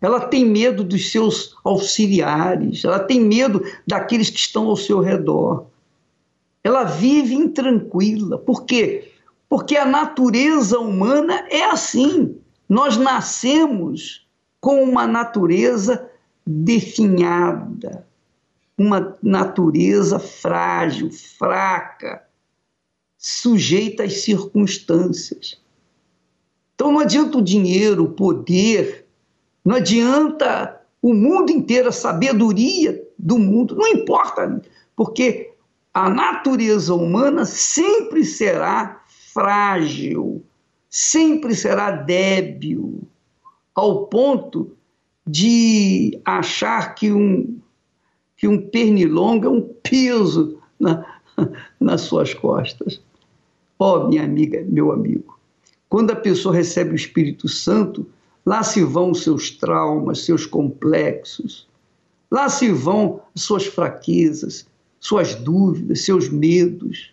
Ela 0.00 0.20
tem 0.20 0.46
medo 0.46 0.82
dos 0.82 1.12
seus 1.12 1.54
auxiliares, 1.62 2.84
ela 2.84 2.98
tem 2.98 3.20
medo 3.20 3.62
daqueles 3.86 4.30
que 4.30 4.38
estão 4.38 4.66
ao 4.68 4.76
seu 4.76 5.00
redor. 5.00 5.66
Ela 6.62 6.84
vive 6.84 7.34
intranquila. 7.34 8.38
Por 8.38 8.64
quê? 8.64 9.12
Porque 9.48 9.76
a 9.76 9.84
natureza 9.84 10.78
humana 10.78 11.46
é 11.50 11.64
assim. 11.64 12.36
Nós 12.68 12.96
nascemos 12.96 14.26
com 14.60 14.82
uma 14.82 15.06
natureza 15.06 16.08
definhada, 16.46 18.06
uma 18.76 19.16
natureza 19.22 20.18
frágil, 20.18 21.10
fraca, 21.10 22.22
sujeita 23.16 24.04
às 24.04 24.22
circunstâncias. 24.22 25.60
Então 26.74 26.92
não 26.92 27.00
adianta 27.00 27.38
o 27.38 27.42
dinheiro, 27.42 28.04
o 28.04 28.12
poder, 28.12 29.06
não 29.64 29.76
adianta 29.76 30.80
o 31.02 31.14
mundo 31.14 31.50
inteiro, 31.50 31.88
a 31.88 31.92
sabedoria 31.92 33.06
do 33.18 33.38
mundo, 33.38 33.74
não 33.76 33.86
importa, 33.88 34.62
porque 34.96 35.49
a 35.92 36.08
natureza 36.08 36.94
humana 36.94 37.44
sempre 37.44 38.24
será 38.24 39.02
frágil, 39.32 40.44
sempre 40.88 41.54
será 41.54 41.90
débil, 41.90 43.02
ao 43.74 44.06
ponto 44.06 44.76
de 45.26 46.20
achar 46.24 46.94
que 46.94 47.12
um, 47.12 47.58
que 48.36 48.48
um 48.48 48.68
pernilongo 48.70 49.46
é 49.46 49.50
um 49.50 49.62
peso 49.82 50.58
na, 50.78 51.04
nas 51.78 52.02
suas 52.02 52.34
costas. 52.34 53.00
Ó, 53.78 54.04
oh, 54.04 54.08
minha 54.08 54.24
amiga, 54.24 54.64
meu 54.68 54.92
amigo, 54.92 55.38
quando 55.88 56.10
a 56.10 56.16
pessoa 56.16 56.54
recebe 56.54 56.92
o 56.92 56.96
Espírito 56.96 57.48
Santo, 57.48 58.06
lá 58.44 58.62
se 58.62 58.82
vão 58.84 59.14
seus 59.14 59.50
traumas, 59.50 60.24
seus 60.24 60.46
complexos, 60.46 61.66
lá 62.30 62.48
se 62.48 62.70
vão 62.70 63.20
suas 63.34 63.66
fraquezas, 63.66 64.66
suas 65.00 65.34
dúvidas, 65.34 66.02
seus 66.02 66.28
medos, 66.28 67.12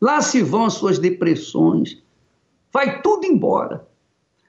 lá 0.00 0.22
se 0.22 0.42
vão 0.42 0.64
as 0.64 0.74
suas 0.74 0.98
depressões, 0.98 2.00
vai 2.72 3.02
tudo 3.02 3.26
embora. 3.26 3.86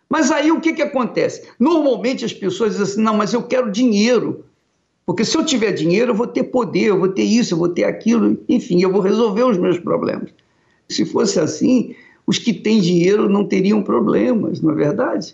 Mas 0.08 0.32
aí 0.32 0.52
o 0.52 0.62
que, 0.62 0.74
que 0.74 0.82
acontece? 0.82 1.50
Normalmente 1.60 2.24
as 2.24 2.32
pessoas 2.32 2.72
dizem 2.72 2.84
assim: 2.86 3.02
não, 3.02 3.18
mas 3.18 3.34
eu 3.34 3.44
quero 3.44 3.72
dinheiro. 3.72 4.46
Porque 5.06 5.26
se 5.26 5.38
eu 5.38 5.46
tiver 5.46 5.72
dinheiro, 5.72 6.12
eu 6.12 6.16
vou 6.16 6.28
ter 6.28 6.44
poder, 6.44 6.88
eu 6.88 7.00
vou 7.00 7.08
ter 7.08 7.24
isso, 7.24 7.54
eu 7.54 7.58
vou 7.58 7.70
ter 7.70 7.86
aquilo, 7.86 8.38
enfim, 8.48 8.82
eu 8.82 8.92
vou 8.92 9.02
resolver 9.02 9.44
os 9.44 9.58
meus 9.58 9.80
problemas. 9.80 10.30
Se 10.90 11.06
fosse 11.06 11.40
assim, 11.40 11.96
os 12.26 12.38
que 12.38 12.54
têm 12.54 12.82
dinheiro 12.82 13.30
não 13.30 13.46
teriam 13.46 13.82
problemas, 13.82 14.62
não 14.62 14.72
é 14.72 14.76
verdade? 14.76 15.34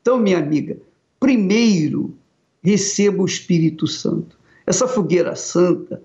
Então, 0.00 0.18
minha 0.18 0.38
amiga, 0.38 0.78
primeiro 1.18 2.14
receba 2.62 3.20
o 3.20 3.26
Espírito 3.26 3.88
Santo. 3.88 4.38
Essa 4.64 4.86
fogueira 4.86 5.34
santa, 5.34 6.00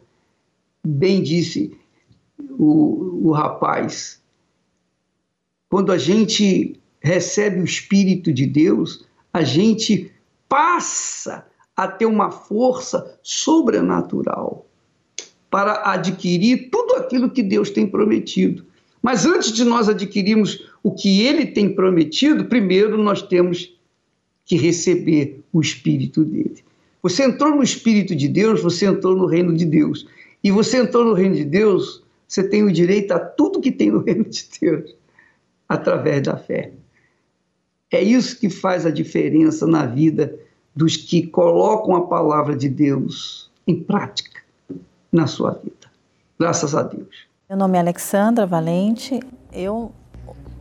bem 0.86 1.21
disse 1.21 1.77
o, 2.57 3.29
o 3.29 3.31
rapaz, 3.31 4.21
quando 5.69 5.91
a 5.91 5.97
gente 5.97 6.79
recebe 6.99 7.59
o 7.59 7.65
Espírito 7.65 8.31
de 8.31 8.45
Deus, 8.45 9.05
a 9.31 9.43
gente 9.43 10.11
passa 10.47 11.45
a 11.75 11.88
ter 11.88 12.05
uma 12.05 12.31
força 12.31 13.17
sobrenatural 13.23 14.65
para 15.49 15.91
adquirir 15.91 16.69
tudo 16.71 16.95
aquilo 16.95 17.29
que 17.29 17.43
Deus 17.43 17.69
tem 17.69 17.88
prometido. 17.88 18.65
Mas 19.01 19.25
antes 19.25 19.51
de 19.51 19.63
nós 19.63 19.89
adquirirmos 19.89 20.65
o 20.81 20.91
que 20.91 21.23
ele 21.23 21.47
tem 21.47 21.73
prometido, 21.73 22.45
primeiro 22.45 22.97
nós 22.97 23.21
temos 23.21 23.75
que 24.45 24.55
receber 24.55 25.41
o 25.51 25.61
Espírito 25.61 26.23
dele. 26.23 26.63
Você 27.01 27.23
entrou 27.23 27.55
no 27.55 27.63
Espírito 27.63 28.15
de 28.15 28.27
Deus, 28.27 28.61
você 28.61 28.86
entrou 28.86 29.15
no 29.15 29.25
reino 29.25 29.53
de 29.53 29.65
Deus. 29.65 30.07
E 30.43 30.51
você 30.51 30.77
entrou 30.77 31.05
no 31.05 31.13
reino 31.13 31.35
de 31.35 31.45
Deus, 31.45 32.03
você 32.27 32.47
tem 32.47 32.63
o 32.63 32.71
direito 32.71 33.11
a 33.11 33.19
tudo 33.19 33.61
que 33.61 33.71
tem 33.71 33.91
no 33.91 34.03
reino 34.03 34.25
de 34.25 34.47
Deus, 34.59 34.95
através 35.69 36.23
da 36.23 36.35
fé. 36.37 36.73
É 37.91 38.01
isso 38.01 38.39
que 38.39 38.49
faz 38.49 38.85
a 38.85 38.91
diferença 38.91 39.65
na 39.67 39.85
vida 39.85 40.37
dos 40.75 40.97
que 40.97 41.27
colocam 41.27 41.95
a 41.95 42.07
palavra 42.07 42.55
de 42.55 42.67
Deus 42.67 43.51
em 43.67 43.81
prática 43.81 44.41
na 45.11 45.27
sua 45.27 45.51
vida. 45.51 45.91
Graças 46.39 46.75
a 46.75 46.81
Deus. 46.81 47.27
Meu 47.47 47.57
nome 47.57 47.77
é 47.77 47.81
Alexandra 47.81 48.45
Valente. 48.47 49.19
Eu 49.51 49.91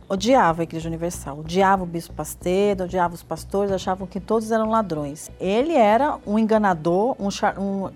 odiava 0.07 0.61
a 0.61 0.63
Igreja 0.63 0.87
Universal, 0.87 1.39
odiava 1.39 1.83
o 1.83 1.87
Bispo 1.87 2.13
Pasteiro, 2.13 2.83
odiava 2.83 3.15
os 3.15 3.23
pastores, 3.23 3.71
achavam 3.71 4.05
que 4.05 4.19
todos 4.19 4.51
eram 4.51 4.69
ladrões. 4.69 5.31
Ele 5.39 5.73
era 5.73 6.19
um 6.27 6.37
enganador, 6.37 7.15
um, 7.19 7.29
um 7.59 7.89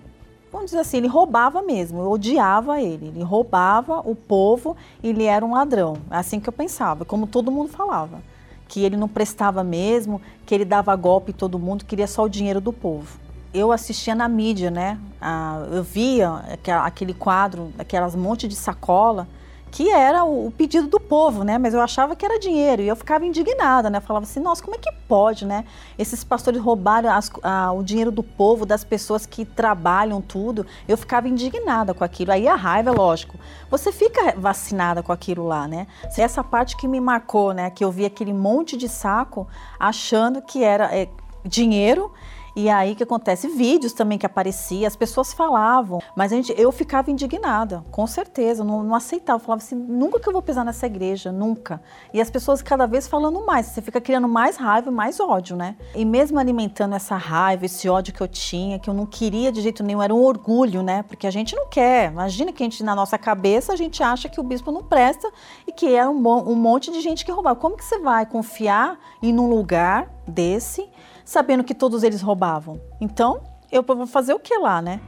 vamos 0.50 0.66
dizer 0.66 0.80
assim, 0.80 0.98
ele 0.98 1.06
roubava 1.06 1.62
mesmo, 1.62 2.00
eu 2.00 2.10
odiava 2.10 2.80
ele. 2.80 3.08
Ele 3.08 3.22
roubava 3.22 4.00
o 4.00 4.14
povo 4.14 4.76
ele 5.02 5.24
era 5.24 5.44
um 5.44 5.52
ladrão. 5.52 5.96
É 6.10 6.16
assim 6.16 6.40
que 6.40 6.48
eu 6.48 6.52
pensava, 6.52 7.04
como 7.04 7.26
todo 7.26 7.50
mundo 7.50 7.68
falava. 7.68 8.20
Que 8.66 8.84
ele 8.84 8.96
não 8.96 9.08
prestava 9.08 9.64
mesmo, 9.64 10.20
que 10.44 10.54
ele 10.54 10.64
dava 10.64 10.94
golpe 10.96 11.30
em 11.32 11.34
todo 11.34 11.58
mundo, 11.58 11.84
queria 11.84 12.06
só 12.06 12.24
o 12.24 12.28
dinheiro 12.28 12.60
do 12.60 12.72
povo. 12.72 13.18
Eu 13.52 13.72
assistia 13.72 14.14
na 14.14 14.28
mídia, 14.28 14.70
né? 14.70 14.98
Ah, 15.20 15.66
eu 15.72 15.82
via 15.82 16.44
aquele 16.84 17.14
quadro, 17.14 17.72
aquelas 17.78 18.14
monte 18.14 18.46
de 18.46 18.54
sacola 18.54 19.26
que 19.70 19.90
era 19.90 20.24
o, 20.24 20.50
pedido 20.50 20.88
do 20.88 20.98
povo, 21.00 21.44
né? 21.44 21.58
Mas 21.58 21.74
eu 21.74 21.80
achava 21.80 22.16
que 22.16 22.24
era 22.24 22.38
dinheiro 22.38 22.82
e 22.82 22.88
eu 22.88 22.96
ficava 22.96 23.24
indignada, 23.24 23.90
né? 23.90 24.00
falava 24.00 24.24
assim, 24.24 24.40
nossa, 24.40 24.62
como 24.62 24.76
é 24.76 24.78
que 24.78 24.90
pode, 25.06 25.44
né? 25.44 25.64
Esses 25.98 26.24
pastores 26.24 26.60
roubaram 26.60 27.10
as, 27.10 27.30
a, 27.42 27.72
o 27.72 27.82
dinheiro 27.82 28.10
do 28.10 28.22
povo, 28.22 28.64
das 28.64 28.84
pessoas 28.84 29.26
que 29.26 29.44
trabalham 29.44 30.20
tudo. 30.20 30.66
Eu 30.86 30.96
ficava 30.96 31.28
indignada 31.28 31.94
com 31.94 32.04
aquilo. 32.04 32.32
Aí 32.32 32.48
a 32.48 32.54
raiva, 32.54 32.90
lógico. 32.90 33.38
Você 33.70 33.92
fica 33.92 34.34
vacinada 34.36 35.02
com 35.02 35.12
aquilo 35.12 35.46
lá, 35.46 35.68
né? 35.68 35.86
Essa 36.16 36.42
parte 36.42 36.76
que 36.76 36.88
me 36.88 37.00
marcou, 37.00 37.52
né? 37.52 37.70
Que 37.70 37.84
eu 37.84 37.90
vi 37.90 38.04
aquele 38.04 38.32
monte 38.32 38.76
de 38.76 38.88
saco 38.88 39.46
achando 39.78 40.42
que 40.42 40.64
era 40.64 40.94
é, 40.94 41.08
dinheiro 41.44 42.12
e 42.54 42.68
aí 42.68 42.94
que 42.94 43.02
acontece? 43.02 43.48
Vídeos 43.48 43.92
também 43.92 44.18
que 44.18 44.26
apareciam, 44.26 44.86
as 44.86 44.96
pessoas 44.96 45.32
falavam, 45.32 46.00
mas 46.16 46.32
a 46.32 46.36
gente, 46.36 46.54
eu 46.56 46.70
ficava 46.72 47.10
indignada, 47.10 47.84
com 47.90 48.06
certeza, 48.06 48.64
não, 48.64 48.82
não 48.82 48.94
aceitava. 48.94 49.38
Eu 49.38 49.44
falava 49.44 49.62
assim, 49.62 49.76
nunca 49.76 50.20
que 50.20 50.28
eu 50.28 50.32
vou 50.32 50.42
pisar 50.42 50.64
nessa 50.64 50.86
igreja, 50.86 51.30
nunca. 51.32 51.80
E 52.12 52.20
as 52.20 52.30
pessoas 52.30 52.62
cada 52.62 52.86
vez 52.86 53.06
falando 53.06 53.44
mais, 53.44 53.66
você 53.66 53.80
fica 53.80 54.00
criando 54.00 54.28
mais 54.28 54.56
raiva 54.56 54.90
mais 54.90 55.20
ódio, 55.20 55.56
né? 55.56 55.76
E 55.94 56.04
mesmo 56.04 56.38
alimentando 56.38 56.94
essa 56.94 57.16
raiva, 57.16 57.66
esse 57.66 57.88
ódio 57.88 58.12
que 58.12 58.20
eu 58.20 58.28
tinha, 58.28 58.78
que 58.78 58.90
eu 58.90 58.94
não 58.94 59.06
queria 59.06 59.52
de 59.52 59.60
jeito 59.60 59.82
nenhum, 59.82 60.02
era 60.02 60.14
um 60.14 60.22
orgulho, 60.22 60.82
né? 60.82 61.02
Porque 61.02 61.26
a 61.26 61.30
gente 61.30 61.54
não 61.54 61.68
quer. 61.68 62.10
Imagina 62.10 62.52
que 62.52 62.62
a 62.62 62.66
gente, 62.66 62.82
na 62.82 62.94
nossa 62.94 63.16
cabeça, 63.16 63.72
a 63.72 63.76
gente 63.76 64.02
acha 64.02 64.28
que 64.28 64.40
o 64.40 64.42
bispo 64.42 64.72
não 64.72 64.82
presta 64.82 65.30
e 65.66 65.72
que 65.72 65.94
é 65.94 66.08
um, 66.08 66.16
um 66.16 66.54
monte 66.54 66.90
de 66.90 67.00
gente 67.00 67.24
que 67.24 67.30
roubava. 67.30 67.56
Como 67.56 67.76
que 67.76 67.84
você 67.84 67.98
vai 67.98 68.26
confiar 68.26 68.98
em 69.22 69.38
um 69.38 69.48
lugar 69.48 70.10
desse? 70.26 70.88
Sabendo 71.28 71.62
que 71.62 71.74
todos 71.74 72.02
eles 72.02 72.22
roubavam. 72.22 72.80
Então, 72.98 73.42
eu 73.70 73.82
vou 73.82 74.06
fazer 74.06 74.32
o 74.32 74.38
que 74.38 74.56
lá, 74.56 74.80
né? 74.80 74.98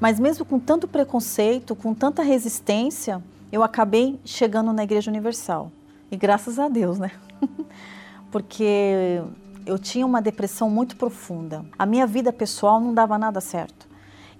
Mas 0.00 0.18
mesmo 0.18 0.44
com 0.44 0.58
tanto 0.58 0.88
preconceito, 0.88 1.76
com 1.76 1.94
tanta 1.94 2.24
resistência, 2.24 3.22
eu 3.52 3.62
acabei 3.62 4.18
chegando 4.24 4.72
na 4.72 4.82
Igreja 4.82 5.08
Universal. 5.08 5.70
E 6.10 6.16
graças 6.16 6.58
a 6.58 6.68
Deus, 6.68 6.98
né? 6.98 7.12
Porque 8.32 9.22
eu 9.64 9.78
tinha 9.78 10.04
uma 10.04 10.20
depressão 10.20 10.68
muito 10.68 10.96
profunda. 10.96 11.64
A 11.78 11.86
minha 11.86 12.04
vida 12.04 12.32
pessoal 12.32 12.80
não 12.80 12.92
dava 12.92 13.16
nada 13.16 13.40
certo. 13.40 13.88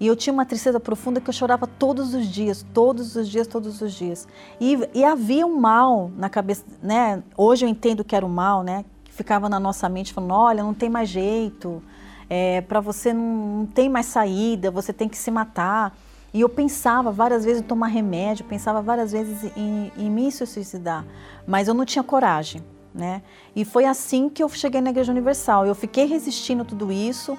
E 0.01 0.07
eu 0.07 0.17
tinha 0.17 0.33
uma 0.33 0.45
tristeza 0.45 0.81
profunda 0.81 1.21
que 1.21 1.29
eu 1.29 1.33
chorava 1.33 1.65
todos 1.65 2.13
os 2.13 2.27
dias, 2.27 2.65
todos 2.73 3.15
os 3.15 3.29
dias, 3.29 3.47
todos 3.47 3.81
os 3.81 3.93
dias. 3.93 4.27
E, 4.59 4.77
e 4.93 5.01
havia 5.05 5.47
um 5.47 5.57
mal 5.57 6.11
na 6.17 6.29
cabeça, 6.29 6.65
né? 6.83 7.23
Hoje 7.37 7.63
eu 7.63 7.69
entendo 7.69 8.03
que 8.03 8.17
era 8.17 8.25
o 8.25 8.29
mal, 8.29 8.63
né? 8.63 8.83
Ficava 9.21 9.47
na 9.47 9.59
nossa 9.59 9.87
mente 9.87 10.13
falando, 10.13 10.33
olha, 10.33 10.63
não 10.63 10.73
tem 10.73 10.89
mais 10.89 11.07
jeito, 11.07 11.81
é, 12.27 12.61
para 12.61 12.79
você 12.79 13.13
não, 13.13 13.57
não, 13.57 13.65
tem 13.67 13.87
mais 13.87 14.07
saída, 14.07 14.71
você 14.71 14.91
tem 14.91 15.07
que 15.07 15.17
se 15.17 15.29
matar. 15.29 15.95
E 16.33 16.41
eu 16.41 16.49
pensava 16.49 17.11
várias 17.11 17.45
vezes 17.45 17.61
em 17.61 17.65
tomar 17.65 17.87
remédio, 17.87 18.45
pensava 18.45 18.81
várias 18.81 19.11
vezes 19.11 19.51
em, 19.55 19.91
em 19.95 20.09
me 20.09 20.31
suicidar, 20.31 21.05
mas 21.45 21.67
eu 21.67 21.73
não 21.73 21.85
tinha 21.85 22.03
coragem, 22.03 22.63
né? 22.95 23.21
E 23.55 23.63
foi 23.63 23.85
assim 23.85 24.27
que 24.27 24.41
eu 24.41 24.49
cheguei 24.49 24.81
na 24.81 24.89
Igreja 24.89 25.11
Universal. 25.11 25.67
Eu 25.67 25.75
fiquei 25.75 26.05
resistindo 26.05 26.65
tudo 26.65 26.91
isso, 26.91 27.37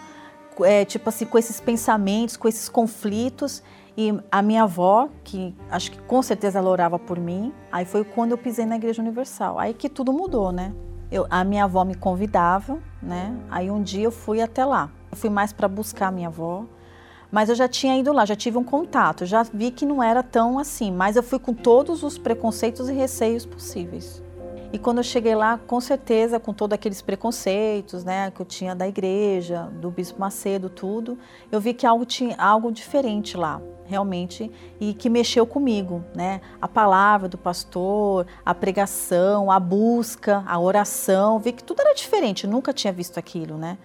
é, 0.61 0.85
tipo 0.85 1.09
assim, 1.09 1.25
com 1.25 1.39
esses 1.39 1.59
pensamentos, 1.59 2.37
com 2.37 2.47
esses 2.47 2.69
conflitos. 2.69 3.63
E 3.97 4.15
a 4.31 4.41
minha 4.41 4.63
avó, 4.63 5.09
que 5.25 5.55
acho 5.71 5.91
que 5.91 5.99
com 6.03 6.23
certeza 6.23 6.59
ela 6.59 6.71
orava 6.71 6.99
por 6.99 7.19
mim, 7.19 7.53
aí 7.71 7.85
foi 7.85 8.05
quando 8.05 8.33
eu 8.33 8.39
pisei 8.39 8.67
na 8.67 8.77
Igreja 8.77 9.03
Universal. 9.03 9.59
Aí 9.59 9.75
que 9.75 9.89
tudo 9.89 10.13
mudou, 10.13 10.53
né? 10.53 10.73
Eu, 11.13 11.27
a 11.29 11.45
minha 11.45 11.65
avó 11.65 11.85
me 11.85 11.95
convidava, 11.95 12.79
né? 13.03 13.37
Aí 13.51 13.71
um 13.71 13.83
dia 13.83 14.05
eu 14.05 14.11
fui 14.11 14.41
até 14.41 14.65
lá. 14.65 14.89
Eu 15.11 15.17
fui 15.19 15.29
mais 15.29 15.53
para 15.53 15.69
buscar 15.69 16.09
a 16.09 16.11
minha 16.11 16.29
avó, 16.29 16.65
mas 17.31 17.51
eu 17.51 17.55
já 17.55 17.69
tinha 17.69 17.99
ido 17.99 18.11
lá, 18.15 18.25
já 18.25 18.35
tive 18.35 18.57
um 18.57 18.65
contato, 18.65 19.27
já 19.27 19.43
vi 19.43 19.71
que 19.71 19.85
não 19.85 20.03
era 20.03 20.23
tão 20.23 20.59
assim, 20.59 20.91
mas 20.91 21.15
eu 21.15 21.23
fui 21.23 21.39
com 21.39 21.53
todos 21.53 22.03
os 22.03 22.17
preconceitos 22.17 22.89
e 22.89 22.95
receios 22.95 23.45
possíveis. 23.45 24.22
E 24.73 24.79
quando 24.79 24.99
eu 24.99 25.05
cheguei 25.05 25.35
lá, 25.35 25.59
com 25.59 25.81
certeza, 25.81 26.41
com 26.41 26.55
todos 26.55 26.75
aqueles 26.75 27.03
preconceitos, 27.03 28.05
né, 28.05 28.31
que 28.31 28.41
eu 28.41 28.47
tinha 28.47 28.75
da 28.75 28.89
igreja, 28.89 29.65
do 29.81 29.91
Bispo 29.91 30.19
Macedo, 30.19 30.71
tudo, 30.71 31.19
eu 31.51 31.61
vi 31.61 31.75
que 31.75 31.87
algo 31.87 32.07
tinha 32.07 32.35
algo 32.39 32.73
diferente 32.73 33.37
lá 33.37 33.61
realmente 33.85 34.51
e 34.81 34.95
que 34.95 35.11
mexeu 35.11 35.47
comigo, 35.47 36.03
né? 36.15 36.41
A 36.61 36.67
palavra 36.67 37.29
do 37.29 37.37
pastor, 37.37 38.27
a 38.45 38.55
pregação, 38.55 39.51
a 39.51 39.61
busca, 39.61 40.43
a 40.47 40.59
oração, 40.59 41.39
vi 41.39 41.53
que 41.53 41.63
tudo 41.63 41.81
era 41.81 41.95
diferente, 41.95 42.47
nunca 42.47 42.73
tinha 42.73 42.93
visto 42.93 43.19
aquilo, 43.19 43.59
né? 43.59 43.77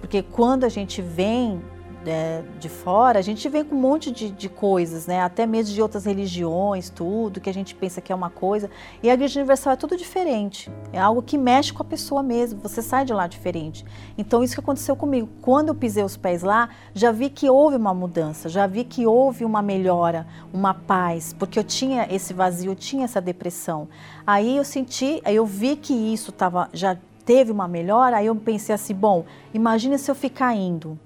Porque 0.00 0.22
quando 0.22 0.64
a 0.64 0.68
gente 0.68 1.00
vem 1.00 1.62
é, 2.06 2.42
de 2.58 2.68
fora, 2.68 3.18
a 3.18 3.22
gente 3.22 3.48
vem 3.48 3.64
com 3.64 3.74
um 3.74 3.80
monte 3.80 4.10
de, 4.10 4.30
de, 4.30 4.48
coisas, 4.48 5.06
né? 5.06 5.20
Até 5.20 5.46
mesmo 5.46 5.74
de 5.74 5.82
outras 5.82 6.04
religiões, 6.04 6.88
tudo, 6.88 7.40
que 7.40 7.50
a 7.50 7.54
gente 7.54 7.74
pensa 7.74 8.00
que 8.00 8.12
é 8.12 8.14
uma 8.14 8.30
coisa. 8.30 8.70
E 9.02 9.10
a 9.10 9.14
Igreja 9.14 9.40
Universal 9.40 9.72
é 9.72 9.76
tudo 9.76 9.96
diferente. 9.96 10.70
É 10.92 11.00
algo 11.00 11.22
que 11.22 11.36
mexe 11.36 11.72
com 11.72 11.82
a 11.82 11.86
pessoa 11.86 12.22
mesmo. 12.22 12.60
Você 12.60 12.80
sai 12.82 13.04
de 13.04 13.12
lá 13.12 13.26
diferente. 13.26 13.84
Então, 14.16 14.42
isso 14.42 14.54
que 14.54 14.60
aconteceu 14.60 14.96
comigo. 14.96 15.28
Quando 15.40 15.68
eu 15.68 15.74
pisei 15.74 16.04
os 16.04 16.16
pés 16.16 16.42
lá, 16.42 16.68
já 16.94 17.10
vi 17.10 17.28
que 17.28 17.48
houve 17.50 17.76
uma 17.76 17.92
mudança, 17.92 18.48
já 18.48 18.66
vi 18.66 18.84
que 18.84 19.06
houve 19.06 19.44
uma 19.44 19.60
melhora, 19.60 20.26
uma 20.52 20.74
paz, 20.74 21.32
porque 21.32 21.58
eu 21.58 21.64
tinha 21.64 22.06
esse 22.10 22.32
vazio, 22.32 22.72
eu 22.72 22.76
tinha 22.76 23.04
essa 23.04 23.20
depressão. 23.20 23.88
Aí 24.26 24.56
eu 24.56 24.64
senti, 24.64 25.20
eu 25.24 25.44
vi 25.44 25.76
que 25.76 25.92
isso 25.92 26.32
tava, 26.32 26.68
já 26.72 26.96
teve 27.24 27.50
uma 27.50 27.66
melhora, 27.66 28.18
aí 28.18 28.26
eu 28.26 28.36
pensei 28.36 28.74
assim, 28.74 28.94
bom, 28.94 29.24
imagina 29.52 29.98
se 29.98 30.10
eu 30.10 30.14
ficar 30.14 30.54
indo 30.54 30.98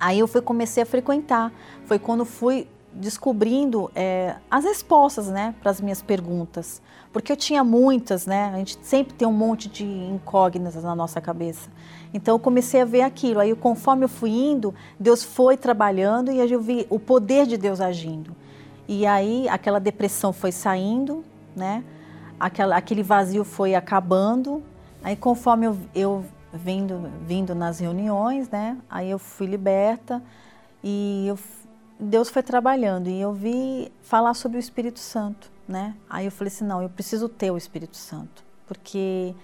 Aí 0.00 0.18
eu 0.18 0.26
fui, 0.26 0.40
comecei 0.40 0.82
a 0.82 0.86
frequentar. 0.86 1.52
Foi 1.84 1.98
quando 1.98 2.24
fui 2.24 2.66
descobrindo 2.92 3.90
é, 3.94 4.34
as 4.50 4.64
respostas 4.64 5.28
né, 5.28 5.54
para 5.60 5.70
as 5.70 5.80
minhas 5.80 6.02
perguntas. 6.02 6.80
Porque 7.12 7.30
eu 7.30 7.36
tinha 7.36 7.62
muitas, 7.64 8.24
né? 8.24 8.50
A 8.54 8.56
gente 8.58 8.78
sempre 8.82 9.12
tem 9.14 9.26
um 9.26 9.32
monte 9.32 9.68
de 9.68 9.84
incógnitas 9.84 10.82
na 10.82 10.94
nossa 10.94 11.20
cabeça. 11.20 11.68
Então 12.14 12.36
eu 12.36 12.38
comecei 12.38 12.80
a 12.80 12.84
ver 12.84 13.02
aquilo. 13.02 13.40
Aí 13.40 13.54
conforme 13.54 14.04
eu 14.04 14.08
fui 14.08 14.30
indo, 14.30 14.74
Deus 14.98 15.22
foi 15.24 15.56
trabalhando 15.56 16.30
e 16.30 16.38
eu 16.38 16.60
vi 16.60 16.86
o 16.88 16.98
poder 16.98 17.46
de 17.46 17.56
Deus 17.56 17.80
agindo. 17.80 18.34
E 18.86 19.06
aí 19.06 19.48
aquela 19.48 19.80
depressão 19.80 20.32
foi 20.32 20.52
saindo, 20.52 21.24
né? 21.54 21.84
Aquela, 22.38 22.76
aquele 22.76 23.02
vazio 23.02 23.44
foi 23.44 23.74
acabando. 23.74 24.62
Aí 25.02 25.16
conforme 25.16 25.66
eu, 25.66 25.76
eu 25.94 26.24
vindo, 26.52 27.10
vindo 27.26 27.54
nas 27.54 27.78
reuniões, 27.78 28.48
né? 28.48 28.76
Aí 28.88 29.10
eu 29.10 29.18
fui 29.18 29.46
liberta 29.46 30.22
e 30.82 31.26
eu, 31.28 31.38
Deus 31.98 32.28
foi 32.28 32.42
trabalhando 32.42 33.08
e 33.08 33.20
eu 33.20 33.32
vi 33.32 33.92
falar 34.02 34.34
sobre 34.34 34.58
o 34.58 34.60
Espírito 34.60 34.98
Santo, 34.98 35.50
né? 35.68 35.94
Aí 36.08 36.24
eu 36.24 36.32
falei 36.32 36.52
assim, 36.52 36.64
não, 36.64 36.82
eu 36.82 36.88
preciso 36.88 37.28
ter 37.28 37.50
o 37.50 37.56
Espírito 37.56 37.96
Santo, 37.96 38.44
porque 38.66 39.34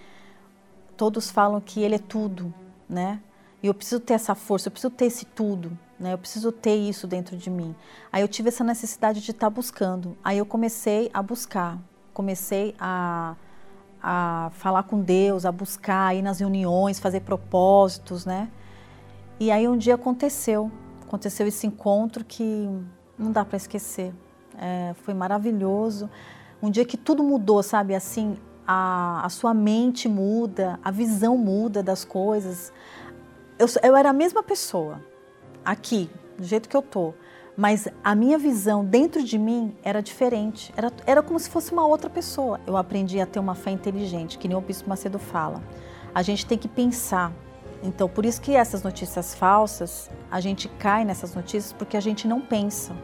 todos 0.95 1.29
falam 1.29 1.61
que 1.61 1.81
ele 1.81 1.95
é 1.95 1.99
tudo, 1.99 2.53
né? 2.89 3.21
E 3.61 3.67
eu 3.67 3.73
preciso 3.73 3.99
ter 3.99 4.13
essa 4.13 4.35
força, 4.35 4.67
eu 4.67 4.71
preciso 4.71 4.91
ter 4.91 5.05
esse 5.05 5.25
tudo, 5.25 5.77
né? 5.99 6.13
Eu 6.13 6.17
preciso 6.17 6.51
ter 6.51 6.75
isso 6.75 7.07
dentro 7.07 7.37
de 7.37 7.49
mim. 7.49 7.75
Aí 8.11 8.21
eu 8.21 8.27
tive 8.27 8.49
essa 8.49 8.63
necessidade 8.63 9.21
de 9.21 9.31
estar 9.31 9.49
buscando. 9.49 10.17
Aí 10.23 10.37
eu 10.37 10.45
comecei 10.45 11.09
a 11.13 11.23
buscar, 11.23 11.79
comecei 12.13 12.75
a 12.79 13.35
a 14.09 14.49
falar 14.53 14.83
com 14.83 15.01
Deus, 15.01 15.45
a 15.45 15.51
buscar, 15.51 16.15
ir 16.15 16.21
nas 16.21 16.39
reuniões, 16.39 16.97
fazer 16.97 17.19
propósitos, 17.19 18.25
né? 18.25 18.49
E 19.37 19.51
aí 19.51 19.67
um 19.67 19.75
dia 19.75 19.95
aconteceu, 19.95 20.71
aconteceu 21.05 21.45
esse 21.45 21.67
encontro 21.67 22.23
que 22.23 22.69
não 23.19 23.33
dá 23.33 23.43
para 23.43 23.57
esquecer. 23.57 24.13
É, 24.57 24.95
foi 25.03 25.13
maravilhoso. 25.13 26.09
Um 26.63 26.71
dia 26.71 26.85
que 26.85 26.95
tudo 26.95 27.21
mudou, 27.21 27.61
sabe? 27.61 27.93
Assim, 27.93 28.37
a, 28.65 29.25
a 29.25 29.27
sua 29.27 29.53
mente 29.53 30.07
muda, 30.07 30.79
a 30.81 30.89
visão 30.89 31.37
muda 31.37 31.83
das 31.83 32.05
coisas. 32.05 32.71
Eu, 33.59 33.67
eu 33.83 33.93
era 33.93 34.11
a 34.11 34.13
mesma 34.13 34.41
pessoa 34.41 35.01
aqui, 35.65 36.09
do 36.37 36.45
jeito 36.45 36.69
que 36.69 36.77
eu 36.77 36.81
tô 36.81 37.13
mas 37.57 37.87
a 38.03 38.13
minha 38.13 38.37
visão 38.37 38.85
dentro 38.85 39.23
de 39.23 39.35
mim 39.35 39.75
era 39.83 39.99
diferente. 39.99 40.71
Era, 40.77 40.93
era 41.07 41.23
como 41.23 41.39
se 41.39 41.49
fosse 41.49 41.73
uma 41.73 41.87
outra 41.87 42.07
pessoa. 42.07 42.61
Eu 42.67 42.77
aprendi 42.77 43.19
a 43.19 43.25
ter 43.25 43.39
uma 43.39 43.55
fé 43.55 43.71
inteligente, 43.71 44.37
que 44.37 44.47
nem 44.47 44.55
o 44.55 44.61
Bispo 44.61 44.87
Macedo 44.87 45.17
fala. 45.17 45.63
A 46.13 46.21
gente 46.21 46.45
tem 46.45 46.55
que 46.55 46.67
pensar. 46.67 47.33
Então, 47.81 48.07
por 48.07 48.27
isso 48.27 48.39
que 48.39 48.55
essas 48.55 48.83
notícias 48.83 49.33
falsas, 49.33 50.07
a 50.29 50.39
gente 50.39 50.67
cai 50.67 51.03
nessas 51.03 51.33
notícias 51.33 51.73
porque 51.73 51.97
a 51.97 51.99
gente 51.99 52.27
não 52.27 52.39
pensa. 52.39 52.95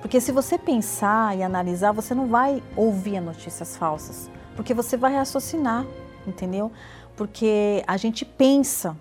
Porque 0.00 0.20
se 0.20 0.30
você 0.30 0.56
pensar 0.56 1.36
e 1.36 1.42
analisar, 1.42 1.90
você 1.90 2.14
não 2.14 2.28
vai 2.28 2.62
ouvir 2.76 3.20
notícias 3.20 3.76
falsas, 3.76 4.30
porque 4.54 4.72
você 4.72 4.96
vai 4.96 5.14
raciocinar, 5.14 5.84
entendeu? 6.24 6.70
Porque 7.16 7.82
a 7.86 7.96
gente 7.96 8.24
pensa, 8.24 8.96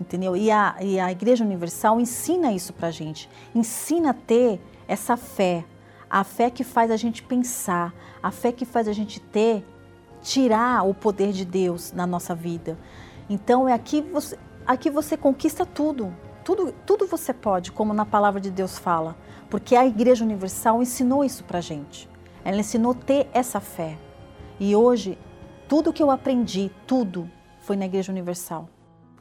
entendeu? 0.00 0.36
E 0.36 0.50
a, 0.50 0.76
e 0.80 0.98
a 0.98 1.10
Igreja 1.10 1.44
Universal 1.44 2.00
ensina 2.00 2.52
isso 2.52 2.72
pra 2.72 2.90
gente, 2.90 3.28
ensina 3.54 4.10
a 4.10 4.14
ter 4.14 4.60
essa 4.86 5.16
fé, 5.16 5.64
a 6.08 6.22
fé 6.24 6.50
que 6.50 6.64
faz 6.64 6.90
a 6.90 6.96
gente 6.96 7.22
pensar, 7.22 7.94
a 8.22 8.30
fé 8.30 8.52
que 8.52 8.64
faz 8.64 8.88
a 8.88 8.92
gente 8.92 9.20
ter, 9.20 9.64
tirar 10.22 10.86
o 10.86 10.94
poder 10.94 11.32
de 11.32 11.44
Deus 11.44 11.92
na 11.92 12.06
nossa 12.06 12.34
vida. 12.34 12.78
Então 13.28 13.68
é 13.68 13.72
aqui 13.72 14.02
você, 14.02 14.38
aqui 14.66 14.90
você 14.90 15.16
conquista 15.16 15.64
tudo, 15.64 16.14
tudo, 16.44 16.72
tudo 16.86 17.06
você 17.06 17.32
pode, 17.32 17.72
como 17.72 17.94
na 17.94 18.04
palavra 18.04 18.40
de 18.40 18.50
Deus 18.50 18.78
fala, 18.78 19.16
porque 19.48 19.76
a 19.76 19.86
Igreja 19.86 20.24
Universal 20.24 20.82
ensinou 20.82 21.24
isso 21.24 21.44
para 21.44 21.60
gente. 21.60 22.08
Ela 22.44 22.58
ensinou 22.60 22.94
ter 22.94 23.28
essa 23.32 23.60
fé. 23.60 23.96
E 24.60 24.76
hoje, 24.76 25.18
tudo 25.66 25.92
que 25.92 26.02
eu 26.02 26.10
aprendi, 26.10 26.70
tudo, 26.86 27.30
foi 27.60 27.76
na 27.76 27.86
Igreja 27.86 28.12
Universal. 28.12 28.68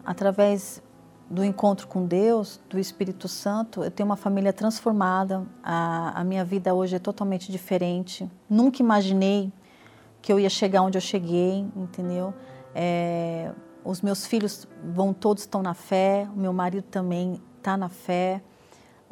Através 0.05 0.81
do 1.29 1.43
encontro 1.43 1.87
com 1.87 2.05
Deus, 2.05 2.59
do 2.69 2.77
Espírito 2.77 3.27
Santo, 3.27 3.83
eu 3.83 3.89
tenho 3.89 4.07
uma 4.07 4.15
família 4.15 4.53
transformada. 4.53 5.45
A, 5.63 6.21
a 6.21 6.23
minha 6.23 6.43
vida 6.43 6.73
hoje 6.73 6.95
é 6.95 6.99
totalmente 6.99 7.51
diferente. 7.51 8.29
Nunca 8.49 8.81
imaginei 8.81 9.51
que 10.21 10.31
eu 10.31 10.39
ia 10.39 10.49
chegar 10.49 10.81
onde 10.81 10.97
eu 10.97 11.01
cheguei, 11.01 11.65
entendeu? 11.75 12.33
É, 12.75 13.51
os 13.83 14.01
meus 14.01 14.25
filhos 14.25 14.67
vão 14.93 15.13
todos 15.13 15.43
estão 15.43 15.61
na 15.61 15.73
fé, 15.73 16.27
o 16.35 16.39
meu 16.39 16.53
marido 16.53 16.85
também 16.89 17.41
está 17.57 17.75
na 17.75 17.89
fé. 17.89 18.41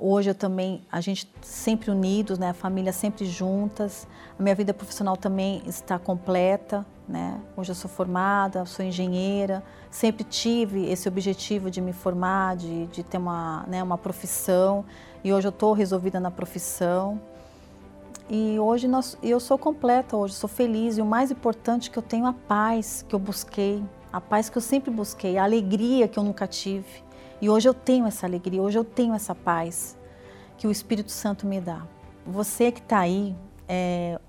Hoje 0.04 0.32
eu 0.32 0.34
também, 0.34 0.82
a 0.91 0.99
gente 0.99 1.32
sempre 1.43 1.91
unidos, 1.91 2.39
né? 2.39 2.49
A 2.49 2.54
família 2.56 2.91
sempre 2.91 3.24
juntas. 3.24 4.08
A 4.38 4.41
minha 4.41 4.56
vida 4.56 4.74
profissional 4.74 5.16
também 5.16 5.62
está 5.68 5.99
completa, 5.99 6.84
né? 7.08 7.39
Hoje 7.56 7.70
eu 7.70 7.76
sou 7.76 7.88
formada, 7.88 8.66
sou 8.66 8.84
engenheira. 8.84 9.64
Sempre 9.91 10.24
tive 10.24 10.89
esse 10.89 11.08
objetivo 11.08 11.70
de 11.70 11.80
me 11.80 11.93
formar, 11.93 12.56
de, 12.56 12.88
de 12.88 13.04
ter 13.04 13.20
uma, 13.20 13.64
né, 13.68 13.84
uma 13.84 13.95
profissão. 13.95 14.84
E 15.24 15.32
hoje 15.32 15.45
eu 15.47 15.52
estou 15.52 15.72
resolvida 15.72 16.20
na 16.20 16.32
profissão. 16.32 17.22
E 18.28 18.60
hoje 18.60 18.88
nós, 18.88 19.16
eu 19.22 19.39
sou 19.39 19.56
completa, 19.56 20.18
hoje 20.18 20.34
sou 20.34 20.49
feliz. 20.49 20.97
E 20.97 21.02
o 21.04 21.06
mais 21.06 21.30
importante 21.30 21.91
é 21.91 21.93
que 21.93 21.99
eu 21.99 22.04
tenho 22.04 22.26
a 22.26 22.34
paz 22.34 23.06
que 23.08 23.14
eu 23.14 23.20
busquei, 23.20 23.84
a 24.12 24.20
paz 24.20 24.49
que 24.49 24.58
eu 24.58 24.64
sempre 24.64 24.89
busquei, 24.89 25.38
a 25.38 25.43
alegria 25.43 26.08
que 26.08 26.18
eu 26.18 26.24
nunca 26.24 26.47
tive. 26.47 27.04
E 27.42 27.50
hoje 27.50 27.68
eu 27.68 27.74
tenho 27.74 28.06
essa 28.06 28.28
alegria, 28.28 28.62
hoje 28.62 28.78
eu 28.78 28.84
tenho 28.84 29.16
essa 29.16 29.34
paz 29.34 29.98
que 30.58 30.68
o 30.68 30.72
Espírito 30.72 31.12
Santo 31.12 31.48
me 31.48 31.60
dá. 31.60 31.88
Você 32.26 32.72
que 32.72 32.80
está 32.80 33.00
aí, 33.00 33.36
é, 33.68 34.20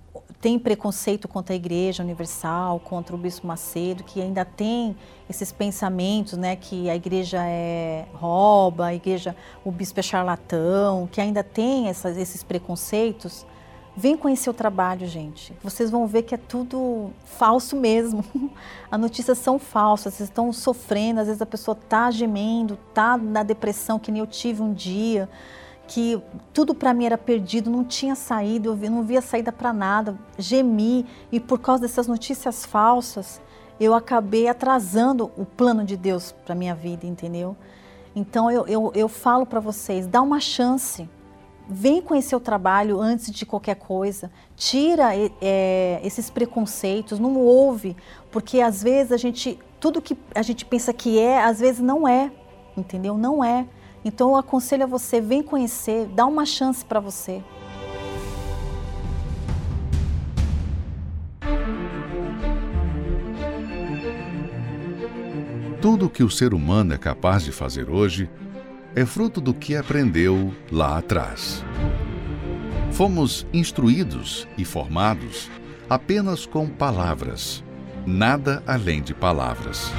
tem 0.40 0.58
preconceito 0.58 1.28
contra 1.28 1.54
a 1.54 1.56
Igreja 1.56 2.02
Universal, 2.02 2.80
contra 2.80 3.14
o 3.14 3.18
Bispo 3.18 3.46
Macedo, 3.46 4.02
que 4.02 4.20
ainda 4.20 4.46
tem 4.46 4.96
esses 5.28 5.52
pensamentos, 5.52 6.38
né, 6.38 6.56
que 6.56 6.88
a 6.88 6.96
Igreja 6.96 7.44
é 7.44 8.06
rouba, 8.14 8.86
a 8.86 8.94
Igreja, 8.94 9.36
o 9.62 9.70
Bispo 9.70 10.00
é 10.00 10.02
charlatão, 10.02 11.06
que 11.12 11.20
ainda 11.20 11.44
tem 11.44 11.88
essas, 11.88 12.16
esses 12.16 12.42
preconceitos, 12.42 13.46
Vem 13.94 14.16
conhecer 14.16 14.48
o 14.48 14.54
trabalho, 14.54 15.06
gente. 15.06 15.52
Vocês 15.62 15.90
vão 15.90 16.06
ver 16.06 16.22
que 16.22 16.34
é 16.34 16.38
tudo 16.38 17.10
falso 17.26 17.76
mesmo. 17.76 18.24
As 18.90 18.98
notícias 18.98 19.36
são 19.36 19.58
falsas, 19.58 20.14
vocês 20.14 20.30
estão 20.30 20.50
sofrendo, 20.50 21.20
às 21.20 21.26
vezes 21.26 21.42
a 21.42 21.46
pessoa 21.46 21.76
está 21.78 22.10
gemendo, 22.10 22.78
está 22.88 23.18
na 23.18 23.42
depressão 23.42 23.98
que 23.98 24.10
nem 24.10 24.20
eu 24.20 24.26
tive 24.26 24.62
um 24.62 24.72
dia, 24.72 25.28
que 25.86 26.22
tudo 26.54 26.74
para 26.74 26.94
mim 26.94 27.04
era 27.04 27.18
perdido, 27.18 27.70
não 27.70 27.84
tinha 27.84 28.14
saída, 28.14 28.68
eu 28.68 28.76
não 28.90 29.02
via 29.02 29.20
saída 29.20 29.52
para 29.52 29.72
nada, 29.74 30.16
gemi 30.38 31.06
e 31.30 31.38
por 31.38 31.58
causa 31.58 31.82
dessas 31.82 32.06
notícias 32.06 32.64
falsas, 32.64 33.42
eu 33.78 33.94
acabei 33.94 34.48
atrasando 34.48 35.30
o 35.36 35.44
plano 35.44 35.84
de 35.84 35.96
Deus 35.98 36.32
para 36.44 36.54
minha 36.54 36.74
vida, 36.74 37.06
entendeu? 37.06 37.54
Então 38.14 38.50
eu, 38.50 38.66
eu, 38.66 38.92
eu 38.94 39.08
falo 39.08 39.44
para 39.44 39.60
vocês, 39.60 40.06
dá 40.06 40.22
uma 40.22 40.40
chance 40.40 41.08
vem 41.68 42.02
conhecer 42.02 42.36
o 42.36 42.40
trabalho 42.40 43.00
antes 43.00 43.30
de 43.30 43.46
qualquer 43.46 43.76
coisa, 43.76 44.30
tira 44.56 45.10
é, 45.40 46.00
esses 46.02 46.28
preconceitos, 46.30 47.18
não 47.18 47.36
ouve, 47.36 47.96
porque 48.30 48.60
às 48.60 48.82
vezes 48.82 49.12
a 49.12 49.16
gente, 49.16 49.58
tudo 49.80 50.02
que 50.02 50.16
a 50.34 50.42
gente 50.42 50.64
pensa 50.64 50.92
que 50.92 51.18
é, 51.18 51.42
às 51.42 51.60
vezes 51.60 51.80
não 51.80 52.06
é, 52.06 52.30
entendeu? 52.76 53.16
Não 53.16 53.44
é. 53.44 53.66
Então 54.04 54.30
eu 54.30 54.36
aconselho 54.36 54.84
a 54.84 54.86
você, 54.86 55.20
vem 55.20 55.42
conhecer, 55.42 56.06
dá 56.06 56.26
uma 56.26 56.44
chance 56.44 56.84
para 56.84 57.00
você. 57.00 57.42
Tudo 65.80 66.08
que 66.08 66.22
o 66.22 66.30
ser 66.30 66.54
humano 66.54 66.94
é 66.94 66.98
capaz 66.98 67.42
de 67.42 67.50
fazer 67.50 67.90
hoje 67.90 68.30
é 68.94 69.06
fruto 69.06 69.40
do 69.40 69.54
que 69.54 69.74
aprendeu 69.74 70.52
lá 70.70 70.98
atrás. 70.98 71.64
Fomos 72.92 73.46
instruídos 73.52 74.46
e 74.58 74.64
formados 74.64 75.50
apenas 75.88 76.44
com 76.44 76.68
palavras, 76.68 77.64
nada 78.06 78.62
além 78.66 79.02
de 79.02 79.14
palavras. 79.14 79.90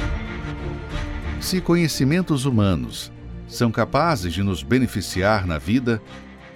Se 1.42 1.60
conhecimentos 1.60 2.46
humanos 2.46 3.12
são 3.48 3.72
capazes 3.72 4.34
de 4.34 4.44
nos 4.44 4.64
beneficiar 4.64 5.46
na 5.46 5.58
vida, 5.58 6.02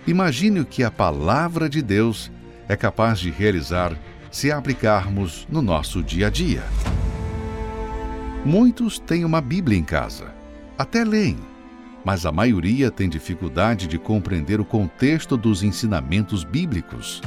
imagine 0.05 0.59
o 0.59 0.65
que 0.65 0.83
a 0.83 0.91
palavra 0.91 1.67
de 1.67 1.81
Deus 1.81 2.31
é 2.69 2.75
capaz 2.75 3.19
de 3.19 3.31
realizar 3.31 3.97
se 4.31 4.51
aplicarmos 4.51 5.47
no 5.49 5.61
nosso 5.61 6.03
dia 6.03 6.27
a 6.27 6.29
dia. 6.29 6.63
Muitos 8.45 8.99
têm 8.99 9.25
uma 9.25 9.41
Bíblia 9.41 9.77
em 9.77 9.83
casa, 9.83 10.33
até 10.77 11.03
leem 11.03 11.37
mas 12.07 12.25
a 12.25 12.31
maioria 12.31 12.89
tem 12.89 13.09
dificuldade 13.09 13.85
de 13.85 13.97
compreender 13.97 14.61
o 14.61 14.63
contexto 14.63 15.35
dos 15.35 15.61
ensinamentos 15.61 16.45
bíblicos. 16.45 17.21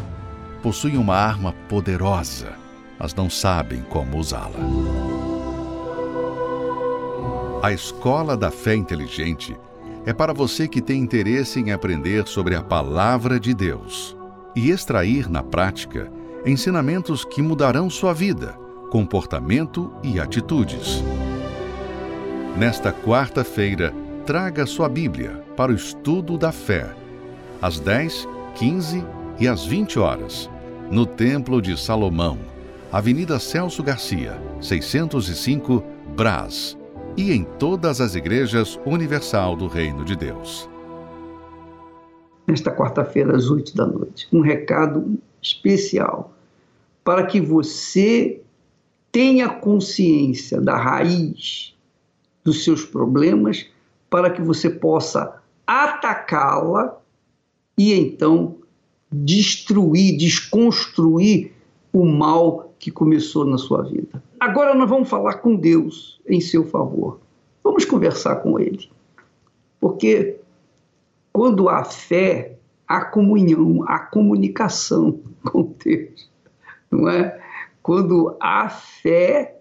Possuem 0.62 0.96
uma 0.96 1.14
arma 1.14 1.52
poderosa, 1.68 2.54
mas 2.98 3.14
não 3.14 3.28
sabem 3.28 3.82
como 3.82 4.16
usá-la. 4.16 4.58
A 7.62 7.70
Escola 7.74 8.38
da 8.38 8.50
Fé 8.50 8.74
Inteligente 8.74 9.54
é 10.06 10.14
para 10.14 10.32
você 10.32 10.66
que 10.66 10.80
tem 10.80 11.02
interesse 11.02 11.60
em 11.60 11.72
aprender 11.72 12.26
sobre 12.26 12.54
a 12.54 12.62
Palavra 12.62 13.38
de 13.38 13.52
Deus 13.52 14.16
e 14.56 14.70
extrair 14.70 15.28
na 15.28 15.42
prática 15.42 16.10
ensinamentos 16.46 17.22
que 17.22 17.42
mudarão 17.42 17.90
sua 17.90 18.14
vida, 18.14 18.58
comportamento 18.90 19.92
e 20.02 20.18
atitudes. 20.18 21.04
Nesta 22.56 22.90
quarta-feira, 22.90 23.92
traga 24.30 24.64
sua 24.64 24.88
Bíblia 24.88 25.42
para 25.56 25.72
o 25.72 25.74
estudo 25.74 26.38
da 26.38 26.52
fé, 26.52 26.94
às 27.60 27.80
10, 27.80 28.28
15 28.54 29.04
e 29.40 29.48
às 29.48 29.66
20 29.66 29.98
horas, 29.98 30.48
no 30.88 31.04
Templo 31.04 31.60
de 31.60 31.76
Salomão, 31.76 32.38
Avenida 32.92 33.40
Celso 33.40 33.82
Garcia, 33.82 34.40
605, 34.60 35.82
Brás, 36.16 36.78
e 37.16 37.32
em 37.32 37.42
todas 37.42 38.00
as 38.00 38.14
igrejas 38.14 38.78
universal 38.86 39.56
do 39.56 39.66
Reino 39.66 40.04
de 40.04 40.14
Deus. 40.14 40.70
Nesta 42.46 42.70
quarta-feira, 42.70 43.34
às 43.34 43.50
8 43.50 43.74
da 43.74 43.84
noite, 43.84 44.28
um 44.32 44.42
recado 44.42 45.18
especial 45.42 46.32
para 47.02 47.26
que 47.26 47.40
você 47.40 48.40
tenha 49.10 49.48
consciência 49.48 50.60
da 50.60 50.76
raiz 50.76 51.74
dos 52.44 52.62
seus 52.62 52.84
problemas 52.84 53.68
para 54.10 54.30
que 54.30 54.42
você 54.42 54.68
possa 54.68 55.40
atacá-la 55.64 57.00
e 57.78 57.94
então 57.94 58.56
destruir, 59.10 60.18
desconstruir 60.18 61.52
o 61.92 62.04
mal 62.04 62.74
que 62.78 62.90
começou 62.90 63.44
na 63.44 63.56
sua 63.56 63.82
vida. 63.82 64.22
Agora 64.38 64.74
nós 64.74 64.90
vamos 64.90 65.08
falar 65.08 65.34
com 65.34 65.54
Deus 65.54 66.20
em 66.26 66.40
seu 66.40 66.64
favor. 66.64 67.20
Vamos 67.62 67.84
conversar 67.84 68.36
com 68.36 68.58
Ele. 68.58 68.90
Porque 69.80 70.38
quando 71.32 71.68
há 71.68 71.84
fé, 71.84 72.56
há 72.86 73.04
comunhão, 73.04 73.84
há 73.86 73.98
comunicação 73.98 75.20
com 75.50 75.72
Deus. 75.84 76.28
Não 76.90 77.08
é? 77.08 77.40
Quando 77.82 78.36
há 78.40 78.68
fé, 78.68 79.60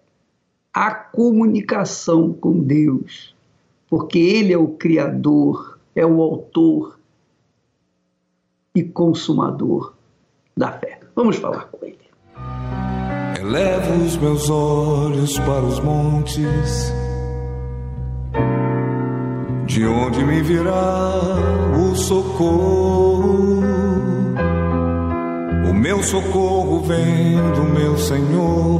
há 0.73 0.91
comunicação 0.91 2.33
com 2.33 2.59
Deus 2.59 3.35
porque 3.89 4.19
Ele 4.19 4.53
é 4.53 4.57
o 4.57 4.67
Criador, 4.67 5.79
é 5.95 6.05
o 6.05 6.21
Autor 6.21 6.99
e 8.75 8.83
Consumador 8.83 9.93
da 10.55 10.71
fé. 10.71 10.99
Vamos 11.15 11.37
falar 11.37 11.65
com 11.65 11.85
Ele. 11.85 11.97
Elevo 13.39 14.05
os 14.05 14.17
meus 14.17 14.49
olhos 14.49 15.39
para 15.39 15.63
os 15.63 15.79
montes, 15.79 16.93
de 19.65 19.85
onde 19.85 20.23
me 20.23 20.41
virá 20.41 21.13
o 21.77 21.95
socorro. 21.95 23.59
meu 25.79 26.03
socorro 26.03 26.81
vem 26.81 27.35
do 27.55 27.63
meu 27.63 27.97
Senhor, 27.97 28.79